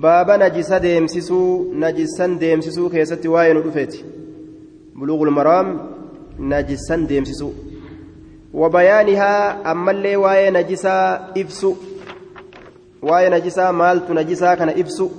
baaba 0.00 0.36
najisa 0.38 0.80
deemsisuu 0.80 1.74
najisan 1.74 2.38
deemsisuu 2.40 2.90
keessatti 2.90 3.28
waa'ee 3.28 3.54
nu 3.54 3.62
dhufeeti 3.66 4.04
buluugul 4.98 5.30
maraam 5.38 5.68
najisan 6.52 7.08
deemsisuu 7.08 7.54
wabayaanihaa 8.62 9.64
ammallee 9.72 10.16
waa'ee 10.24 10.50
najisaa 10.56 11.04
ibsu 11.42 11.70
waa'ee 13.10 13.30
najisaa 13.36 13.72
maaltu 13.82 14.14
najisaa 14.20 14.56
kana 14.62 14.74
ibsu 14.84 15.10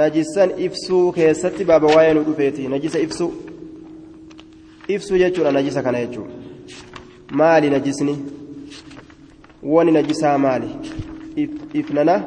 najisan 0.00 0.50
ibsuu 0.68 1.12
keessatti 1.12 1.64
baaba 1.64 1.94
waa'ee 1.96 2.14
nu 2.14 2.24
dhufeeti 2.30 2.68
najisa 2.74 2.98
ibsu 3.06 3.32
ibsu 4.88 5.18
jechuudha 5.18 5.52
najisa 5.52 5.82
kana 5.82 6.06
jechuudha 6.06 6.32
maali 7.30 7.70
najisni 7.70 8.18
wani 9.62 9.92
najisaa 9.92 10.38
maali 10.38 10.76
ifnana 11.72 12.22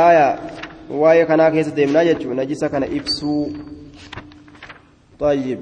aya 0.00 0.26
waa'ee 1.02 1.26
kanaa 1.30 1.50
keessa 1.50 1.76
deemnaa 1.76 2.04
jechuudha 2.04 2.40
najisa 2.40 2.68
kana 2.68 2.86
ibsuu. 2.86 3.44
طيب 5.22 5.58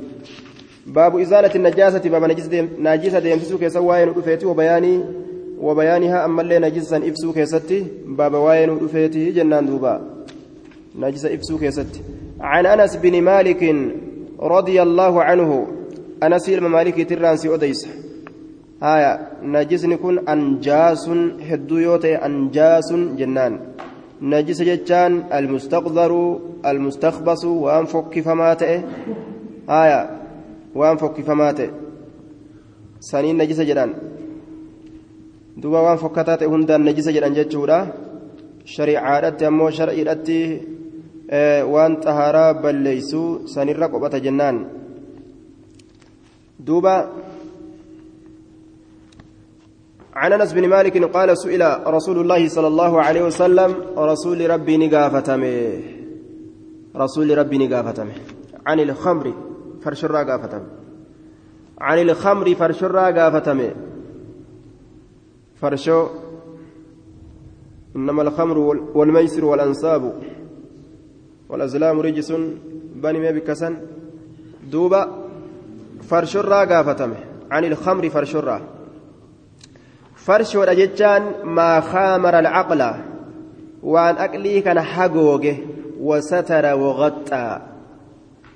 باب 0.86 1.18
إزالة 1.18 1.54
النجاسة 1.54 2.04
باب 2.10 2.24
نجاسة 2.78 3.18
ديمسسو 3.18 3.58
كيسا 3.58 3.80
واين 3.80 4.08
ودفيتي 4.08 4.46
وبياني 4.46 5.04
وبيانها 5.60 6.24
أما 6.24 6.42
اللي 6.42 6.58
نجسا 6.58 6.96
إفسو 6.96 7.32
كيستي 7.32 7.86
باب 8.06 8.34
واين 8.34 8.70
ودفيتي 8.70 9.30
جنان 9.30 9.66
دوبا 9.66 9.94
نجسة 10.98 11.34
إفسو 11.34 11.58
كيستي 11.58 12.00
عن 12.40 12.66
أنس 12.66 12.96
بن 12.96 13.22
مالك 13.22 13.62
رضي 14.40 14.82
الله 14.82 15.22
عنه 15.22 15.66
أنس 16.22 16.48
الممالك 16.48 17.08
ترانسي 17.10 17.54
أديس 17.54 17.88
هايا 18.82 19.12
نجسني 19.42 19.96
كن 19.96 20.28
أنجاس 20.28 21.08
هدو 21.48 21.76
يوتي 21.78 22.14
أنجاس 22.16 22.92
جنان 22.92 23.54
نجس 24.22 24.62
جتان 24.62 25.24
المستقذر 25.32 26.40
المستخبص 26.66 27.44
وأنفك 27.44 28.20
فما 28.20 28.54
تئه 28.54 28.80
هايا 29.68 30.20
وأنفك 30.74 31.20
فما 31.20 31.52
تئه 31.52 31.70
سنين 33.00 33.36
نجس 33.42 33.60
جدان 33.60 33.92
duba 35.60 35.82
waan 35.84 35.98
fokkataa 36.00 36.38
ta'e 36.40 36.48
hundaan 36.48 36.84
najisa 36.88 37.12
jedhan 37.12 37.34
jechuudha 37.36 37.78
shariicaadhatti 38.74 39.44
ammoo 39.48 39.70
shar'iidhatti 39.78 40.38
waan 41.72 41.96
xahaaraa 42.04 42.54
balleeysuu 42.62 43.48
sanirra 43.54 43.88
qophata 43.92 44.22
jennaan 44.26 44.56
duuba 46.66 46.94
عن 50.14 50.32
أنس 50.32 50.52
بن 50.52 50.68
مالك 50.68 51.04
قال 51.16 51.38
سئل 51.38 51.86
رسول 51.86 52.18
الله 52.18 52.48
صلى 52.48 52.66
الله 52.66 53.02
عليه 53.02 53.22
وسلم 53.24 53.74
رسول 53.96 54.50
ربي 54.50 54.76
نقافتمه. 54.76 55.82
رسول 56.96 57.38
ربي 57.38 57.58
نقافتمه. 57.58 58.12
عن 58.66 58.80
الخمر 58.80 59.34
فرشرا 59.82 60.22
قافتمه. 60.22 60.66
عن 61.80 61.98
الخمر 61.98 62.54
فرشرا 62.54 63.10
قافتمه. 63.10 63.74
فرشو. 65.60 66.06
إنما 67.96 68.22
الخمر 68.22 68.58
والميسر 68.94 69.44
والأنصاب 69.44 70.12
والأزلام 71.48 72.00
رجس 72.00 72.32
بني 72.94 73.20
ما 73.20 73.30
بكسن 73.30 73.76
دوبا 74.72 75.08
فرشرا 76.02 76.64
قافتمه. 76.64 77.16
عن 77.50 77.64
الخمر 77.64 78.08
فرشرا. 78.08 78.79
فرشو 80.26 80.62
رجتان 80.62 81.22
ما 81.44 81.80
خامر 81.80 82.38
العقل 82.38 82.82
وان 83.82 84.14
أقلي 84.16 84.60
كان 84.60 84.80
حقوقه 84.80 85.56
وستر 86.00 86.64
وغطى 86.74 87.60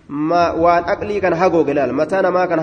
ما 0.08 0.52
وان 0.52 0.82
أقلي 0.84 1.20
كان 1.20 1.34
حقوقه 1.34 1.72
لا 1.72 1.92
متى 1.92 2.22
ما 2.22 2.46
كان 2.46 2.60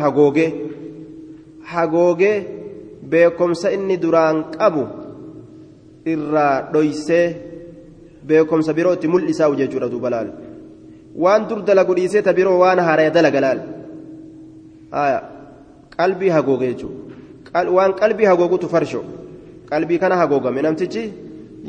beekomsa 3.12 3.74
inni 3.76 3.98
duraan 4.04 4.38
qabu 4.54 4.84
irraa 6.14 6.56
dhoysee 6.74 7.26
beekomsa 8.28 8.74
biroo 8.78 8.94
itti 8.98 9.12
mul'isaa'u 9.14 9.58
jechuudha 9.62 9.92
duuba 9.94 10.10
laal 10.14 10.30
waan 11.24 11.48
dur 11.50 11.60
dalagu 11.68 11.96
dhiisee 11.98 12.24
ta 12.28 12.34
biroo 12.40 12.58
waan 12.64 12.80
haaraya 12.88 13.12
dalaga 13.18 13.40
laal 13.46 13.60
qalbii 15.98 16.34
hagooge 16.38 16.68
jechuudha 16.72 17.01
waan 17.54 17.94
qalbii 17.94 18.26
hagoogutu 18.32 18.70
farsho. 18.70 19.04
Qalbii 19.70 20.00
kana 20.00 20.16
hagoogame 20.18 20.62
namtichi 20.62 21.04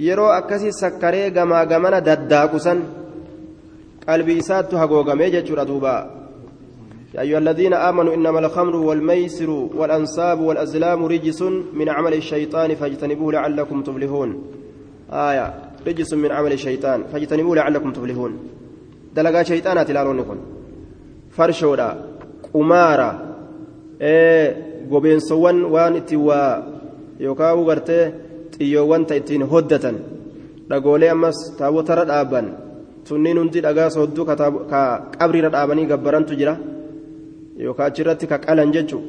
yeroo 0.07 0.33
akkasii 0.39 0.73
sakkaree 0.73 1.31
gamaa 1.31 1.67
gamana 1.67 2.01
daddaaqusan 2.01 2.79
qalbii 4.07 4.39
isaattu 4.43 4.77
hagoogame 4.77 5.31
jechuudha 5.31 5.65
duuba. 5.65 6.23
يا 7.15 7.21
أيها 7.21 7.39
الذين 7.39 7.75
آمنوا 7.75 8.15
إنما 8.15 8.39
الخمر 8.39 8.77
والميسر 8.77 9.51
والأنصاب 9.51 10.41
والأزلام 10.41 11.05
رجس 11.05 11.43
من 11.73 11.89
عمل 11.89 12.15
الشيطان 12.15 12.75
فاجتنبوه 12.75 13.33
لعلكم 13.33 13.83
تفلحون 13.83 14.45
آية 15.13 15.55
رجس 15.87 16.13
من 16.15 16.33
عمل 16.33 16.53
الشيطان 16.53 17.05
فاجتنبوه 17.13 17.57
لعلكم 17.57 17.93
تفلحون 17.93 18.39
دلقا 19.17 19.43
شيطانات 19.43 19.91
لارونكم 19.91 20.37
فرشودا 21.31 22.05
قمارا 22.55 23.35
إيه 24.01 24.72
gobeensowwan 24.91 25.59
waan 25.75 25.97
itti 26.01 26.17
waa 26.17 26.63
yookaan 27.21 27.65
gartee 27.69 28.05
xiyyoowwan 28.57 29.07
ta 29.07 29.15
ittiin 29.15 29.43
hoddatan 29.53 29.97
dhagoolee 30.69 31.11
ammas 31.15 31.39
taabotarra 31.59 32.05
dhaaban 32.11 32.47
sunniin 33.09 33.39
hundi 33.39 33.61
dhagaa 33.63 33.91
soodduu 33.91 34.25
ka 34.25 34.81
qabriirra 35.19 35.51
dhaabanii 35.55 35.87
gabbarantu 35.87 36.35
jira 36.41 36.55
yookaan 37.59 37.91
achirratti 37.91 38.27
ka 38.27 38.39
qalan 38.39 38.73
jechuun 38.75 39.05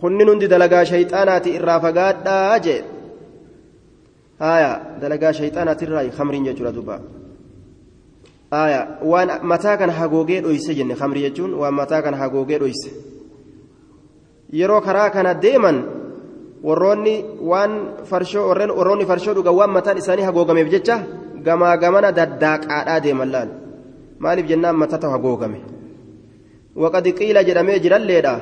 kunniin 0.00 0.28
hundi 0.30 0.48
dalagaa 0.52 0.84
shayxaanaati 0.90 1.54
irraa 1.58 1.80
fagaadhaa 1.84 2.58
jee 2.66 2.80
haaya 4.42 4.70
dalagaa 5.00 5.32
shayxaanaati 5.38 5.84
irraa 5.86 6.04
kamriin 6.18 6.44
jechuudha 6.48 6.72
duuba 6.76 7.00
waan 9.12 9.30
mataa 9.42 9.76
kana 9.80 9.92
hagoogee 9.92 10.40
dhoyse 10.44 10.74
jenne 10.74 10.94
kamrii 10.94 11.22
jechuun 11.28 11.54
waan 11.60 11.74
mataa 11.74 12.02
kana 12.02 12.16
hagoogee 12.16 12.58
dhoyse 12.58 12.90
yeroo 14.52 14.80
karaa 14.86 15.10
kana 15.10 15.34
deeman 15.44 15.78
warroonni 16.66 17.14
waan 17.50 17.72
farshoo 18.10 18.46
warroonni 18.78 19.06
farshoo 19.10 19.34
dhugan 19.36 19.54
waan 19.60 19.70
mataan 19.76 19.98
isaanii 20.02 20.26
hagoogameef 20.28 20.68
jecha 20.74 20.96
gamaa 21.46 21.76
gamana 21.82 22.12
daddaaqaadhaa 22.18 23.00
deeman 23.04 23.30
laal. 23.34 23.50
Maaliif 24.22 24.46
jennaan 24.50 24.76
matata 24.82 25.08
hagoogame? 25.14 25.58
Waqadi 26.82 27.12
qiila 27.18 27.42
jedhamee 27.48 27.78
jiralleedha. 27.84 28.34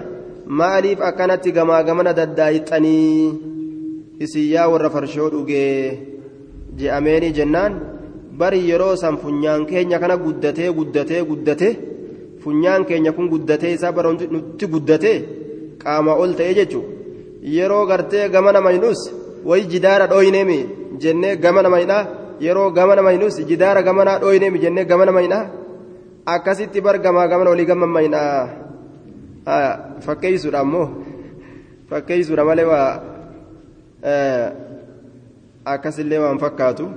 Maaliif 0.58 1.00
akkanatti 1.08 1.52
gamaa 1.58 1.82
gamana 1.88 2.12
daddaaixanii 2.18 3.34
isin 4.24 4.46
yaa 4.54 4.68
warra 4.72 4.90
farshoo 4.96 5.30
dhugee 5.34 5.98
je'ameeni 6.78 7.32
jennaan. 7.38 7.72
Bari 8.40 8.60
yeroo 8.70 8.94
san 8.96 9.16
funyaan 9.22 9.66
keenya 9.70 9.98
kana 10.02 10.16
guddatee 10.24 10.70
guddatee 10.78 11.22
guddatee 11.30 11.72
funyaan 12.42 12.84
keenya 12.88 13.12
kun 13.16 13.28
guddatee 13.32 13.72
isaa 13.76 13.92
bara 13.92 14.12
nutti 14.12 14.66
guddatee. 14.74 15.18
Qaama 15.82 16.12
ol 16.22 16.32
ta'ee 16.38 16.54
jechuun 16.60 16.86
yeroo 17.56 17.84
gartee 17.90 18.28
gama 18.34 18.52
nama 18.52 18.70
hinus 18.76 19.00
wayi 19.50 19.68
jidaara 19.72 20.06
dhooyineemi 20.12 20.58
jennee 21.02 21.36
gama 21.44 21.62
nama 21.66 21.82
hidhaa 21.82 22.04
yeroo 22.46 22.70
gama 22.78 22.96
nama 23.00 23.10
hinus 23.16 23.36
jidaara 23.52 23.82
gamanaa 23.88 24.18
dhooyineemi 24.24 24.64
jennee 24.64 24.84
gama 24.94 25.04
nama 25.10 25.20
hidhaa 25.26 25.44
akkasitti 26.34 26.80
bar 26.80 26.98
gamaa 26.98 27.50
olii 27.54 27.70
gama 27.72 28.00
hidhaa. 28.00 28.48
fakkeessuudha 30.00 30.60
ammoo 30.60 30.88
fakkeessuudha 31.90 32.44
malee 32.44 32.64
waa 32.64 32.90
akkasillee 35.64 36.18
waan 36.18 36.38
fakkaatu 36.44 36.88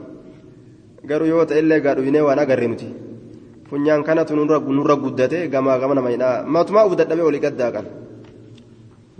garuu 1.07 1.27
yoo 1.27 1.45
ta'ellee 1.45 1.79
gaadhuunee 1.85 2.21
waan 2.27 2.39
agarre 2.39 2.67
nuti 2.67 2.87
funyaan 3.69 4.03
kanatu 4.03 4.35
nurra 4.35 4.95
guddate 5.03 5.47
gamaa 5.47 5.79
gama 5.79 5.95
nama 5.95 6.09
hidhaa 6.15 6.43
matumaa 6.55 6.85
uf 6.87 6.97
dadhabee 6.99 7.27
olii 7.31 7.43
gaddaa 7.45 7.71
qaba 7.71 8.02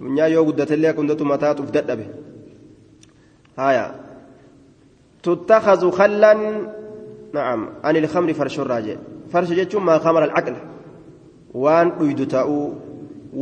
funyaan 0.02 0.32
yoo 0.36 0.46
guddatellee 0.48 0.90
akka 0.90 1.02
hundatu 1.02 1.26
mataatu 1.26 1.64
uf 1.64 1.72
dadhabe 1.76 2.06
haaya 3.58 3.86
tuttakhazuu 5.24 5.92
khallan 6.00 6.40
na'am 7.36 7.62
ani 7.84 7.98
ilkamri 8.04 8.34
farshorraa 8.40 8.82
jee 8.88 8.98
farsha 9.32 9.56
jechuun 9.60 9.84
maa 9.90 10.00
kamara 10.06 10.26
alcaqla 10.30 10.60
waan 11.64 11.88
dhuydu 12.00 12.26
ta'uu 12.36 12.66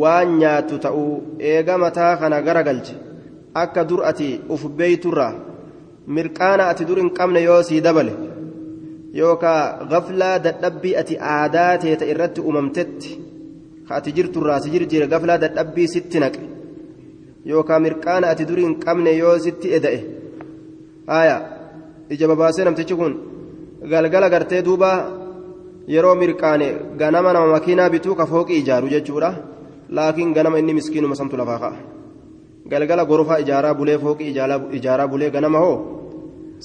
waan 0.02 0.28
nyaattu 0.42 0.76
ta'uu 0.86 1.14
eega 1.52 1.78
mataa 1.84 2.14
kana 2.22 2.42
garagalche 2.48 2.96
akka 3.64 3.84
dur 3.90 4.02
ati 4.12 4.28
uf 4.54 4.64
beeyturraa 4.80 5.34
mirqaana 6.16 6.64
ati 6.72 6.86
dur 6.90 6.98
hin 7.02 7.10
qabne 7.18 7.42
yoo 7.50 7.62
sii 7.70 7.82
dabale 7.88 8.14
yookaa 9.22 9.86
gaflaa 9.92 10.36
dadhabbii 10.46 10.96
ati 11.02 11.18
aadaa 11.36 11.74
teeta 11.84 12.06
irratti 12.14 12.42
uumamtetti 12.42 13.10
ati 13.98 14.16
jirturraa 14.18 14.60
si 14.64 14.70
jirjire 14.74 15.08
gaflaa 15.14 15.38
dadhabbii 15.44 15.88
sitti 15.94 16.20
naqe 16.24 16.42
yookaa 17.52 17.80
mirqaana 17.86 18.26
ati 18.34 18.44
dur 18.50 18.60
hin 18.64 18.76
qabne 18.84 19.12
yoo 19.22 19.36
sitti 19.46 19.68
eda'e 19.78 20.00
haaya 21.12 21.38
ija 22.14 22.26
babaasee 22.32 22.66
namtichi 22.68 22.96
kun 23.00 23.14
galgala 23.92 24.28
gartee 24.34 24.62
duuba 24.68 24.90
yeroo 25.94 26.16
mirqaane 26.22 26.68
ganama 27.02 27.34
nama 27.34 27.48
makiinaa 27.56 27.90
bituu 27.94 28.16
ka 28.20 28.26
fooqii 28.32 28.60
ijaaru 28.64 28.88
jechuudha 28.94 29.30
laakiin 29.98 30.34
ganama 30.38 30.60
inni 30.62 30.74
miskiinuma 30.80 31.16
samtu 31.22 31.36
lafaa 31.42 31.60
ka'a 31.64 31.80
galgala 32.72 33.06
gorofaa 33.12 33.40
ijaaraa 33.44 33.74
bulee 33.80 33.98
fooqii 34.04 34.30
ijaaraa 34.78 35.08
bulee 35.14 35.32
ganama 35.36 35.60
hoo 35.66 35.78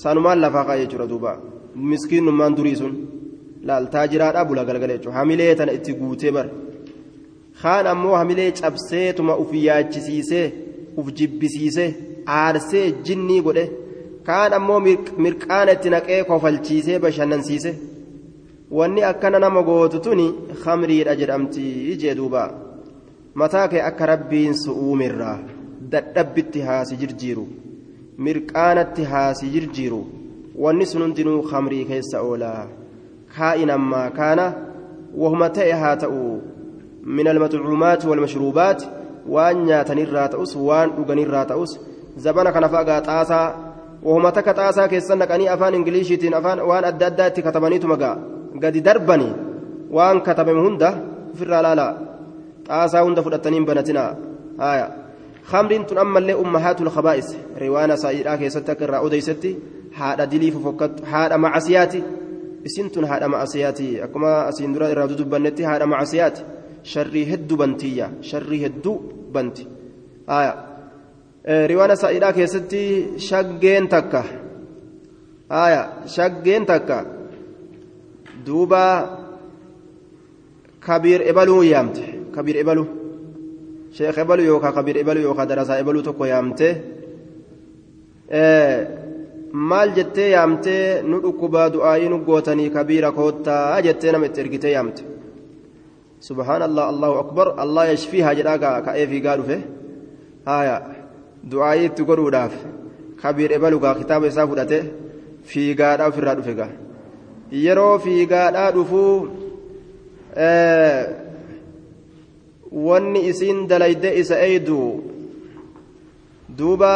sanumaan 0.02 0.40
lafaa 0.44 0.64
ka'a 0.69 0.79
jechuudha 0.82 1.06
duuba 1.12 1.32
miskiinummaan 1.90 2.56
durii 2.58 2.76
sun 2.81 2.94
laaltaa 3.69 4.06
jiraadhaa 4.12 4.44
bula 4.49 4.64
galgala 4.69 4.93
jechuudha 4.96 5.19
hamilee 5.19 5.55
tana 5.58 5.72
itti 5.79 5.93
guutee 6.00 6.32
bara 6.37 6.50
kaan 7.62 7.87
ammoo 7.93 8.14
hamilee 8.20 8.50
cabseetuma 8.61 9.37
uf 9.43 9.50
yaachisiisee 9.67 10.47
uf 10.99 11.06
jibbisiisee 11.19 11.91
aarsee 12.38 12.87
jinnii 13.06 13.41
godhe. 13.47 13.64
Kaan 14.29 14.53
ammoo 14.58 14.81
mirqaana 15.25 15.73
itti 15.76 15.91
naqee 15.94 16.23
kofalchiisee 16.29 16.99
bashannansiise. 17.05 17.73
Wanni 18.79 19.05
akkana 19.11 19.38
nama 19.44 19.62
gootu 19.69 20.00
tuni 20.06 20.26
khamriidha 20.62 21.14
jedhamti 21.20 21.97
jee 22.03 22.14
duuba. 22.19 22.43
Mataa 23.41 23.69
kee 23.73 23.82
akka 23.91 24.06
rabbiin 24.12 24.55
su'uumirraa 24.64 25.38
dadhabbitti 25.93 26.61
haasi 26.69 26.99
jirjiiru. 27.03 27.47
Mirqaanatti 28.26 29.05
haasi 29.12 29.53
jirjiiru. 29.55 30.03
Wanni 30.64 30.87
sun 30.91 31.03
hundinuu 31.03 31.41
khamrii 31.50 31.85
keessa 31.93 32.23
oolaa. 32.29 32.69
Kaa'inammaa 33.37 34.11
kaana 34.19 34.47
wahuma 35.23 35.49
ta'e 35.56 35.73
haa 35.82 35.97
ta'u 36.05 36.20
min 37.06 37.29
almaxcuumaati 37.29 38.08
walmashruubaat 38.11 38.81
waan 39.35 39.64
nyaatanirraa 39.67 40.29
ta'us 40.29 40.56
waan 40.56 40.97
dhuganirraa 40.97 41.44
ta'us 41.44 41.79
zabana 42.25 42.53
kana 42.53 42.69
fagaa 42.69 43.00
xaasaa 43.08 43.47
wahuma 44.03 44.32
takka 44.32 44.55
xaasaa 44.55 44.88
keessan 44.88 45.19
naqanii 45.19 45.49
afaan 45.49 45.75
ingiliishiitiin 45.75 46.35
afaan 46.35 46.61
waan 46.70 46.85
adda 46.91 47.06
addaa 47.06 47.29
itti 47.32 47.43
katabaniitu 47.43 47.88
magaa 47.93 48.17
gadi 48.62 48.81
darbanii 48.88 49.32
waan 49.91 50.20
katabame 50.29 50.61
hunda 50.67 50.93
ofirraa 51.35 51.62
laalaa 51.67 51.93
xaasaa 52.69 53.05
hunda 53.06 53.23
fudhatanii 53.23 53.58
hin 53.58 53.67
banatinaa 53.70 54.11
haaya 54.58 54.87
khamriin 55.50 55.87
tun 55.87 55.99
ammallee 56.05 56.37
ummahaatul 56.43 56.91
khabaa'is 56.99 57.31
riwaana 57.64 57.97
saa'iidhaa 58.03 58.37
keessatti 58.43 58.70
akka 58.75 58.85
irraa 58.88 59.03
odeysetti 59.08 59.56
haadha 59.99 60.26
dilii 60.32 60.53
fofokkattu 60.56 61.06
haadha 61.12 61.38
macasiyaati 61.47 62.05
isin 62.69 62.91
tun 62.91 63.08
haadha 63.11 63.29
macasiyaati 63.35 63.88
akkuma 64.06 64.32
asiin 64.50 64.75
dura 64.75 64.91
irraa 64.94 65.08
dudubbannetti 65.12 65.69
haadha 65.70 65.87
macasiyaati 65.94 66.43
sharrii 66.92 67.26
hedduu 67.32 67.56
bantiyya 67.62 68.06
sharrii 68.30 68.62
hedduu 68.64 68.96
banti 69.34 69.66
haaya 70.30 70.52
riwaana 71.70 71.96
saa'iidhaa 72.02 72.32
keessatti 72.38 72.82
shaggeen 73.28 73.88
takka 73.94 74.22
haaya 75.54 75.82
shaggeen 76.16 76.66
takka 76.70 76.98
duuba 78.46 78.82
kabiir 80.86 81.20
ebaluu 81.30 81.62
yaamte 81.72 82.04
kabiir 82.34 82.56
ebaluu 82.62 82.86
sheekh 83.96 84.18
ebalu 84.24 84.42
yookaan 84.50 84.74
kabiir 84.78 84.96
ebalu 85.02 85.20
yookaan 85.26 85.48
darasaa 85.48 85.80
ebaluu 85.82 86.06
tokko 86.08 86.24
yaamte 86.32 86.68
maal 89.70 89.90
jettee 89.98 90.30
yaamtee 90.36 91.02
nu 91.10 91.20
dhukkubaa 91.24 91.68
du'aayii 91.74 92.08
nu 92.12 92.18
gootanii 92.28 92.70
kabiira 92.78 93.10
koottaa 93.18 93.82
jettee 93.86 94.12
nama 94.12 94.26
itti 94.26 95.16
subhaanallah 96.20 96.88
allahu 96.92 97.18
akbar 97.24 97.46
allah 97.64 97.84
yashfiihaa 97.92 98.34
jedhaa 98.34 98.80
ka'ee 98.86 99.06
fiigaa 99.12 99.36
dhufe 99.40 99.56
haaya 100.48 100.76
du'aayii 101.50 101.88
itti 101.90 102.04
godhuudhaaf 102.10 102.54
kabiir 103.22 103.52
ebalu 103.58 103.80
gaa 103.84 103.94
kitaaba 104.00 104.26
isaa 104.32 104.46
fudhate 104.52 104.78
fiigaadhaa 105.50 106.08
ofirraa 106.12 106.36
dhufe 106.38 106.54
gaa 106.60 106.70
yeroo 107.64 107.98
fiigaadhaa 108.06 108.70
dhufuu 108.76 109.28
wanni 112.88 113.20
isiin 113.30 113.69
dalayde 113.69 114.10
isa 114.22 114.40
eeydu 114.48 114.80
duuba 116.58 116.92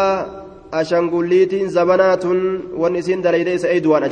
ashangulliitiin 0.81 1.69
zabanaa 1.77 2.17
tun 2.17 2.41
wanni 2.83 2.99
isiin 3.05 3.23
dalayde 3.23 3.55
isa 3.55 3.69
eeydu 3.69 3.91
waan 3.91 4.11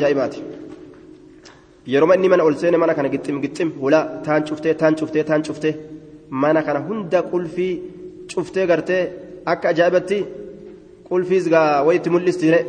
yeroo 1.92 2.14
inni 2.16 2.28
mana 2.32 2.42
ol 2.48 2.54
seene 2.60 2.76
mana 2.82 2.92
kana 2.96 3.08
gixxim 3.14 3.36
gixxim 3.44 3.68
hula 3.82 4.00
taan 4.26 4.42
cuftee 4.48 4.74
taan 4.80 4.94
cuftee 4.98 5.24
taan 5.28 5.42
cuftee 5.46 5.74
mana 6.42 6.60
kana 6.66 6.80
hunda 6.88 7.18
qulfii 7.32 7.74
cuftee 8.32 8.66
gartee 8.70 9.02
akka 9.52 9.66
ajaa'ibatti 9.72 10.18
qulfiis 11.08 11.44
gaa 11.54 11.68
wayitti 11.86 12.08
mul'istiire 12.14 12.60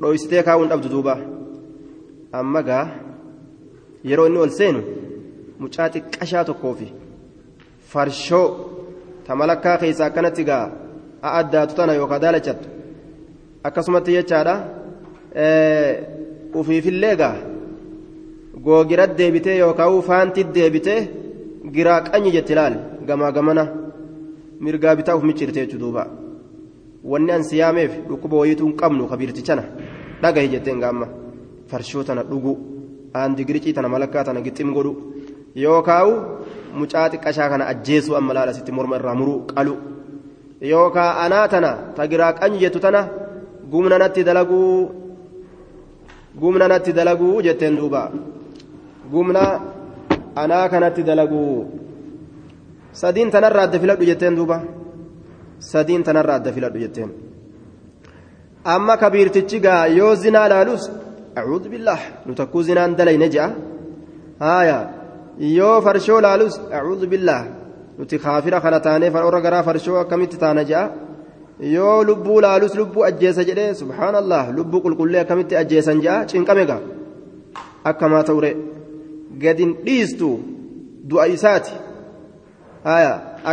dhoysitee 0.00 0.42
kaa'uun 0.46 0.68
dhabdu 0.72 0.88
duuba 0.94 1.14
amma 2.38 2.60
gaa 2.68 2.84
yeroo 4.08 4.26
inni 4.28 4.40
ol 4.44 4.52
seenu 4.60 4.80
mucaa 5.62 5.88
xiqqashaa 5.94 6.44
tokkoofi 6.48 6.88
farshoo 7.92 8.46
ta 9.26 9.30
malakkaa 9.40 9.76
keessaa 9.82 10.06
akkanatti 10.10 10.42
gaa 10.50 10.64
addaatu 11.40 11.72
tana 11.78 11.92
yookaan 12.00 12.22
daalachattu 12.24 12.68
akkasumatti 13.68 14.10
jechaadha 14.18 14.54
ufiifillee 16.60 17.14
gaa 17.22 17.36
googirat 18.64 19.16
deebitee 19.18 19.58
yookaan 19.58 20.02
faanti 20.08 20.44
deebitee 20.54 21.00
giraa 21.74 22.00
qanyi 22.00 22.32
jetti 22.32 22.52
ilaali. 22.52 22.78
Gamaa 23.06 23.32
gamana. 23.32 23.64
Mirgaa 24.60 24.96
bitaa 24.96 25.16
uf 25.16 25.24
jechuudha 25.24 25.78
duuba. 25.78 26.06
Wanni 27.04 27.32
an 27.32 27.42
siyaameef 27.42 27.92
dhukkuba 28.08 28.36
wayiituu 28.36 28.66
hin 28.66 28.76
qabnu 28.76 29.08
kabiirtichana 29.08 29.62
dhagahi 30.22 30.48
jetteen 30.48 30.80
gaamma. 30.80 31.06
Farshoo 31.66 32.04
tana 32.04 32.22
dhugu. 32.22 32.58
Aan 33.14 33.36
digiricii 33.36 33.72
tana 33.72 33.88
malakkaa 33.88 34.24
tana 34.24 34.40
gixxim 34.40 34.74
godhu. 34.74 34.92
Yookaan 35.54 36.10
mucaa 36.74 37.08
xiqqashaa 37.08 37.48
kana 37.48 37.66
ajjeesuu 37.72 38.16
amma 38.16 38.34
laala 38.34 38.52
sitti 38.52 38.72
morma 38.72 38.96
irraa 38.96 39.14
muruu 39.14 39.46
qalu. 39.54 39.76
Yookaan 40.60 41.16
anaa 41.24 41.48
tana 41.48 41.70
tagiraa 41.96 42.32
qanyi 42.40 42.58
jettu 42.60 42.80
tana 42.80 43.08
gumna 43.70 43.98
natti 43.98 44.24
dalaguu 44.24 44.90
gumna 46.40 46.68
natti 46.68 46.92
dalaguu 46.92 47.42
jetteen 47.42 47.76
duuba 47.76 48.10
gumna 49.12 49.44
anaa 50.42 50.68
kanatti 50.72 51.02
dalaguu 51.08 51.54
sadiin 52.92 53.30
tanarraa 53.34 53.64
adda 53.68 53.78
filadhu 53.82 54.04
jetteen 54.10 54.36
duuba 54.38 54.60
sadiin 55.72 56.02
tanarraa 56.08 56.36
adda 56.40 56.52
filadhu 56.52 56.82
jetteen 56.84 57.10
amma 58.74 58.96
kabiirtichi 59.02 59.60
gaa 59.66 59.82
yoo 59.98 60.14
zinaa 60.24 60.48
laalus 60.54 60.90
acuudhu 61.40 61.72
billaah 61.74 62.00
nu 62.26 62.34
takkuu 62.40 62.62
zinaan 62.68 62.96
dalayne 62.98 63.28
je'a 63.34 63.48
haayaa 64.44 64.82
yoo 65.58 65.76
farshoo 65.86 66.20
laalus 66.26 66.60
acuudhu 66.78 67.12
billaah 67.12 67.44
nuti 67.98 68.18
kaafira 68.24 68.60
kana 68.64 68.80
taanee 68.86 69.10
warra 69.16 69.40
garaa 69.46 69.62
farshoo 69.68 70.00
akkamitti 70.04 70.42
taana 70.44 70.64
je'a 70.70 70.84
yoo 71.76 71.98
lubbuu 72.10 72.40
laalus 72.46 72.74
lubbuu 72.80 73.06
ajjeesa 73.10 73.44
jedhee 73.50 73.70
subhaanallah 73.82 74.42
lubbuu 74.58 74.80
qulqullee 74.86 75.22
akkamitti 75.24 75.60
ajjeesan 75.62 76.02
je'a 76.04 76.18
cinqame 76.32 76.64
akkamaa 77.90 78.22
ta'ure 78.28 78.50
gadin 79.38 79.74
dhiistu 79.86 80.28
du'a 81.08 81.26
isaati. 81.28 81.72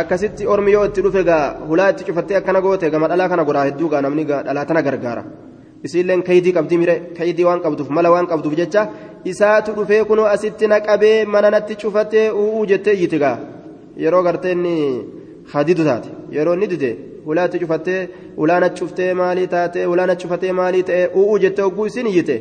Akkasitti 0.00 0.46
ormi 0.46 0.72
yoo 0.72 0.84
itti 0.86 1.02
dhufe 1.02 1.22
gaa 1.24 1.44
hulaa 1.68 1.90
itti 1.90 2.04
cufattee 2.04 2.36
akkana 2.36 2.60
goote 2.60 2.90
gama 2.90 3.08
dhalaa 3.08 3.28
kana 3.28 3.44
godhaa 3.44 3.64
hedduu 3.68 3.88
gaa 3.88 4.00
namni 4.02 4.24
dhalaa 4.24 4.64
tana 4.64 4.82
gargaara. 4.82 5.24
Isiilleen 5.84 6.22
kaydii 6.22 6.52
qabdi 6.52 6.78
mire 6.78 6.94
kaydii 7.18 7.44
waan 7.48 7.60
qabduuf 7.64 7.88
mala 7.90 8.10
waan 8.10 8.26
qabduuf 8.26 8.54
jecha 8.60 8.88
isaatu 9.24 9.72
dhufee 9.76 10.04
kunoo 10.04 10.26
asitti 10.34 10.66
na 10.66 10.80
qabee 10.80 11.24
mana 11.24 11.50
natti 11.50 11.74
cufatee 11.82 12.30
u'uu 12.30 12.66
jettee 12.70 12.94
iyyiti 12.94 13.18
gaa. 13.18 13.38
Yeroo 13.96 14.22
gartee 14.22 14.52
inni 14.52 14.74
hadidu 15.52 15.84
taate 15.84 16.10
yeroo 16.36 16.54
inni 16.54 16.66
dide 16.72 16.90
hulaatti 17.26 17.58
cufattee 17.62 18.00
ulaana 18.36 18.68
cuftee 18.78 19.14
maalii 19.20 19.46
taate 19.54 19.86
ulaana 19.92 20.16
cufatee 20.20 20.52
maalii 20.52 20.82
ta'e 20.88 21.04
u'uu 21.20 21.38
jettee 21.44 21.62
hogguu 21.66 21.86
isin 21.86 22.06
iyyite. 22.06 22.36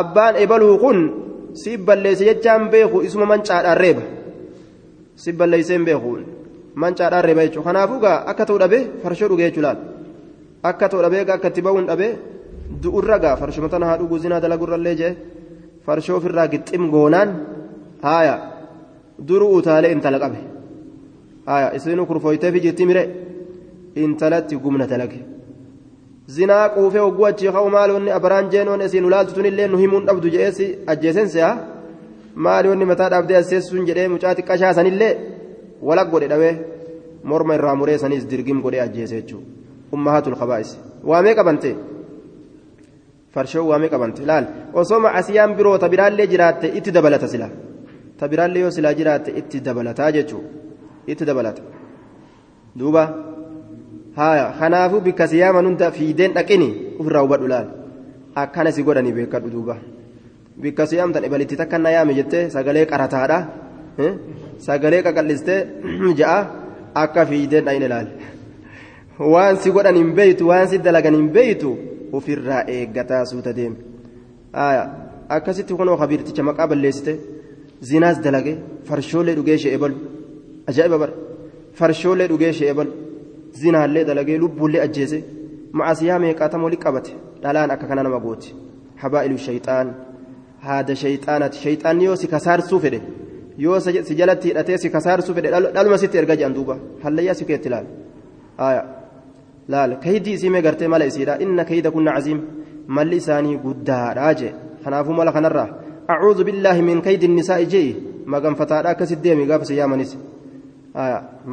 Abbaan 0.00 0.36
ebaluu 0.42 0.78
kun 0.78 0.98
si 1.62 1.76
balleesse 1.86 2.24
jechaan 2.28 2.70
beeku 2.72 3.02
isuma 3.06 3.26
mancaadhaan 3.32 3.78
reeba. 3.82 4.02
Si 5.22 5.32
balleessee 5.32 5.76
hin 5.78 5.84
beeku 5.88 6.10
mancaadhaan 6.82 7.24
reeba 7.26 7.46
jechuudha 7.46 7.68
kanaafuu 7.68 8.00
gaa 8.04 8.18
akka 8.30 8.46
ta'u 8.48 8.58
dhabee 8.62 8.82
farshoo 9.02 9.28
dhugee 9.30 9.48
jechuudha 9.50 9.72
akka 10.70 10.88
ta'u 10.88 11.02
dhabee 11.04 11.22
akka 11.36 11.48
itti 11.52 11.62
ba'uun 11.66 11.86
dhabee 11.90 12.12
du'urra 12.82 13.18
gaa 13.24 13.36
farshuma 13.40 13.68
tana 13.72 13.86
haa 13.90 13.98
dhuguu 14.00 14.18
zinaa 14.24 14.40
dalagurrallee 14.44 14.96
jee? 15.00 15.12
Farshoo 15.86 16.16
ofirraa 16.18 16.48
gixxim 16.52 16.90
goonaan? 16.90 17.30
Haaya. 18.02 18.34
Duruu 19.28 19.54
utaalee 19.58 19.92
intala 19.94 20.18
qabe. 20.18 20.40
Haaya. 21.46 21.68
Isinuu 21.76 22.06
kurfooytee 22.10 22.52
fi 22.52 22.60
jirti 22.64 22.86
mire. 22.86 23.02
Intalatti 24.04 24.56
gumna 24.64 24.86
dalage 24.86 25.35
zinaa 26.34 26.68
quufee 26.74 27.00
hogguu 27.06 27.26
achii 27.30 27.52
ka'u 27.56 27.70
maaloonni 27.76 28.10
abaraan 28.18 28.50
jeenoon 28.54 28.80
isiin 28.86 29.04
ulaaltu 29.08 29.34
tunillee 29.34 29.68
nu 29.72 29.78
himuun 29.82 30.06
dhabdu 30.06 30.30
jedheesi 30.34 30.66
ajjeesen 30.92 31.28
se'a 31.34 31.50
maaliyoonni 32.46 32.84
mataa 32.92 33.10
dhaabdee 33.12 33.36
asseessuun 33.42 33.86
jedhee 33.90 34.08
mucaa 34.14 34.34
xiqqashaa 34.38 34.72
sanillee 34.78 35.12
walak 35.88 36.10
godhe 36.14 36.28
dhawee 36.32 36.54
morma 37.30 37.54
irraa 37.58 37.74
muree 37.82 37.98
dirgim 38.30 38.62
godhee 38.64 38.82
ajjeese 38.86 39.14
jechuudha 39.20 39.46
ummahaatul 39.92 40.36
qabaa'is 40.40 40.70
waamee 41.10 41.34
qabante 41.38 41.70
farshoo 43.34 43.66
waamee 43.70 43.92
qabante 43.94 44.26
laal 44.30 44.46
osoo 44.80 45.00
macasiyaan 45.06 45.56
biroo 45.58 45.78
ta 45.78 45.88
biraallee 45.94 46.26
jiraatte 46.32 46.66
itti 46.78 46.90
dabalata 46.96 47.28
sila 47.28 47.48
ta 48.18 48.28
biraallee 48.32 48.62
yoo 48.64 48.70
silaa 48.76 48.94
jiraatte 49.00 49.30
itti 49.40 49.60
dabalataa 49.66 50.10
jechuu 50.16 50.42
itti 51.12 51.24
dabalata 51.30 51.62
duuba 52.78 53.02
haya 54.16 54.46
kanaafuu 54.58 55.00
bikka 55.06 55.28
siyaaman 55.32 55.66
hunda 55.68 55.90
fiideen 55.96 56.32
dhaqini 56.36 56.68
ofirraa 57.00 57.22
hubadhu 57.26 57.48
laal 57.52 57.68
akkana 58.42 58.70
si 58.76 58.82
godhanii 58.88 59.16
beekadhu 59.18 59.50
duuba 59.54 59.76
bikka 60.62 60.86
siyaamtan 60.90 61.26
ibalitti 61.28 61.56
takka 61.60 61.78
na 61.78 61.90
yaame 61.96 62.14
jettee 62.18 62.44
sagalee 62.54 62.86
qarataadha 62.92 63.38
sagalee 64.66 65.02
qaqallistee 65.06 65.60
ja'a 66.20 66.38
akka 67.04 67.26
fiideen 67.30 67.64
dhayne 67.68 67.88
laal 67.94 68.08
waan 69.32 69.56
si 69.62 69.70
godhan 69.76 69.96
hin 70.00 70.10
beeytu 70.18 70.48
waan 70.50 70.68
si 70.72 70.78
dalagan 70.88 71.14
hin 71.20 71.28
beeytu 71.38 71.70
ofirraa 72.18 72.62
eeggataa 72.76 73.24
suuta 73.32 73.52
deeme 73.58 73.76
akkasitti 75.36 75.74
kunoo 75.80 75.96
kabiirticha 76.02 76.42
maqaa 76.48 76.68
balleessite 76.72 77.12
zinaas 77.88 78.20
dalage 78.26 78.52
farshoolee 78.88 79.34
dhugee 79.38 79.58
shee 79.62 79.74
ebalu 79.78 79.96
ajaa'iba 80.70 80.98
bara 81.02 81.14
farshoolee 81.78 82.28
dhugee 82.32 82.52
shee 82.58 82.70
ebalu 82.74 82.92
zinaallee 83.60 84.04
dalagee 84.08 84.38
lubbuullee 84.44 84.82
ajjeese 84.86 85.18
macasiyaa 85.78 86.18
meeqaatam 86.24 86.64
wali 86.66 86.78
qabate 86.84 87.12
dhalaan 87.42 87.70
akka 87.74 87.86
kana 87.90 88.02
nama 88.06 88.20
gooti 88.26 88.54
habaa'ilu 89.02 89.38
shayxaan 89.46 89.88
haada 90.66 90.94
shayxaanati 91.02 91.58
shayxaanni 91.64 92.04
yoo 92.08 92.16
si 92.22 92.26
kasaarsuu 92.34 92.80
fedhe 92.84 93.00
yoo 93.64 93.80
si 93.80 94.14
jalatti 94.20 94.48
hidhatee 94.50 94.78
si 94.82 94.90
kasaarsuu 94.96 95.34
fedhe 95.38 95.50
dhaluma 95.74 95.98
sitti 96.02 96.18
erga 96.22 96.36
jedhan 96.36 96.54
duuba 96.58 96.76
hallayyaa 97.04 97.38
si 97.40 97.44
keetti 97.50 97.68
laal 97.74 97.86
laal 99.68 99.96
kaydii 100.04 100.34
isii 100.38 100.50
mee 100.54 100.62
gartee 100.66 100.88
mala 100.88 101.04
isiidha 101.10 101.38
inna 101.44 101.64
kayda 101.70 101.90
kunna 101.90 102.12
caziim 102.16 102.40
malli 102.98 103.16
isaanii 103.22 103.56
guddaadhaa 103.64 104.32
jee 104.40 104.52
kanaafuu 104.84 105.14
mala 105.20 105.32
kanarraa 105.36 105.68
acuudhu 106.14 106.44
billaahi 106.48 106.82
min 106.88 107.02
kaydi 107.06 107.28
nisaa'i 107.28 107.66
jee 107.74 107.88
maganfataadha 108.34 108.90
akkasit 108.94 109.20
deemi 109.24 109.46
gaafa 109.50 109.64
si 109.70 109.78
yaamanis 109.80 110.12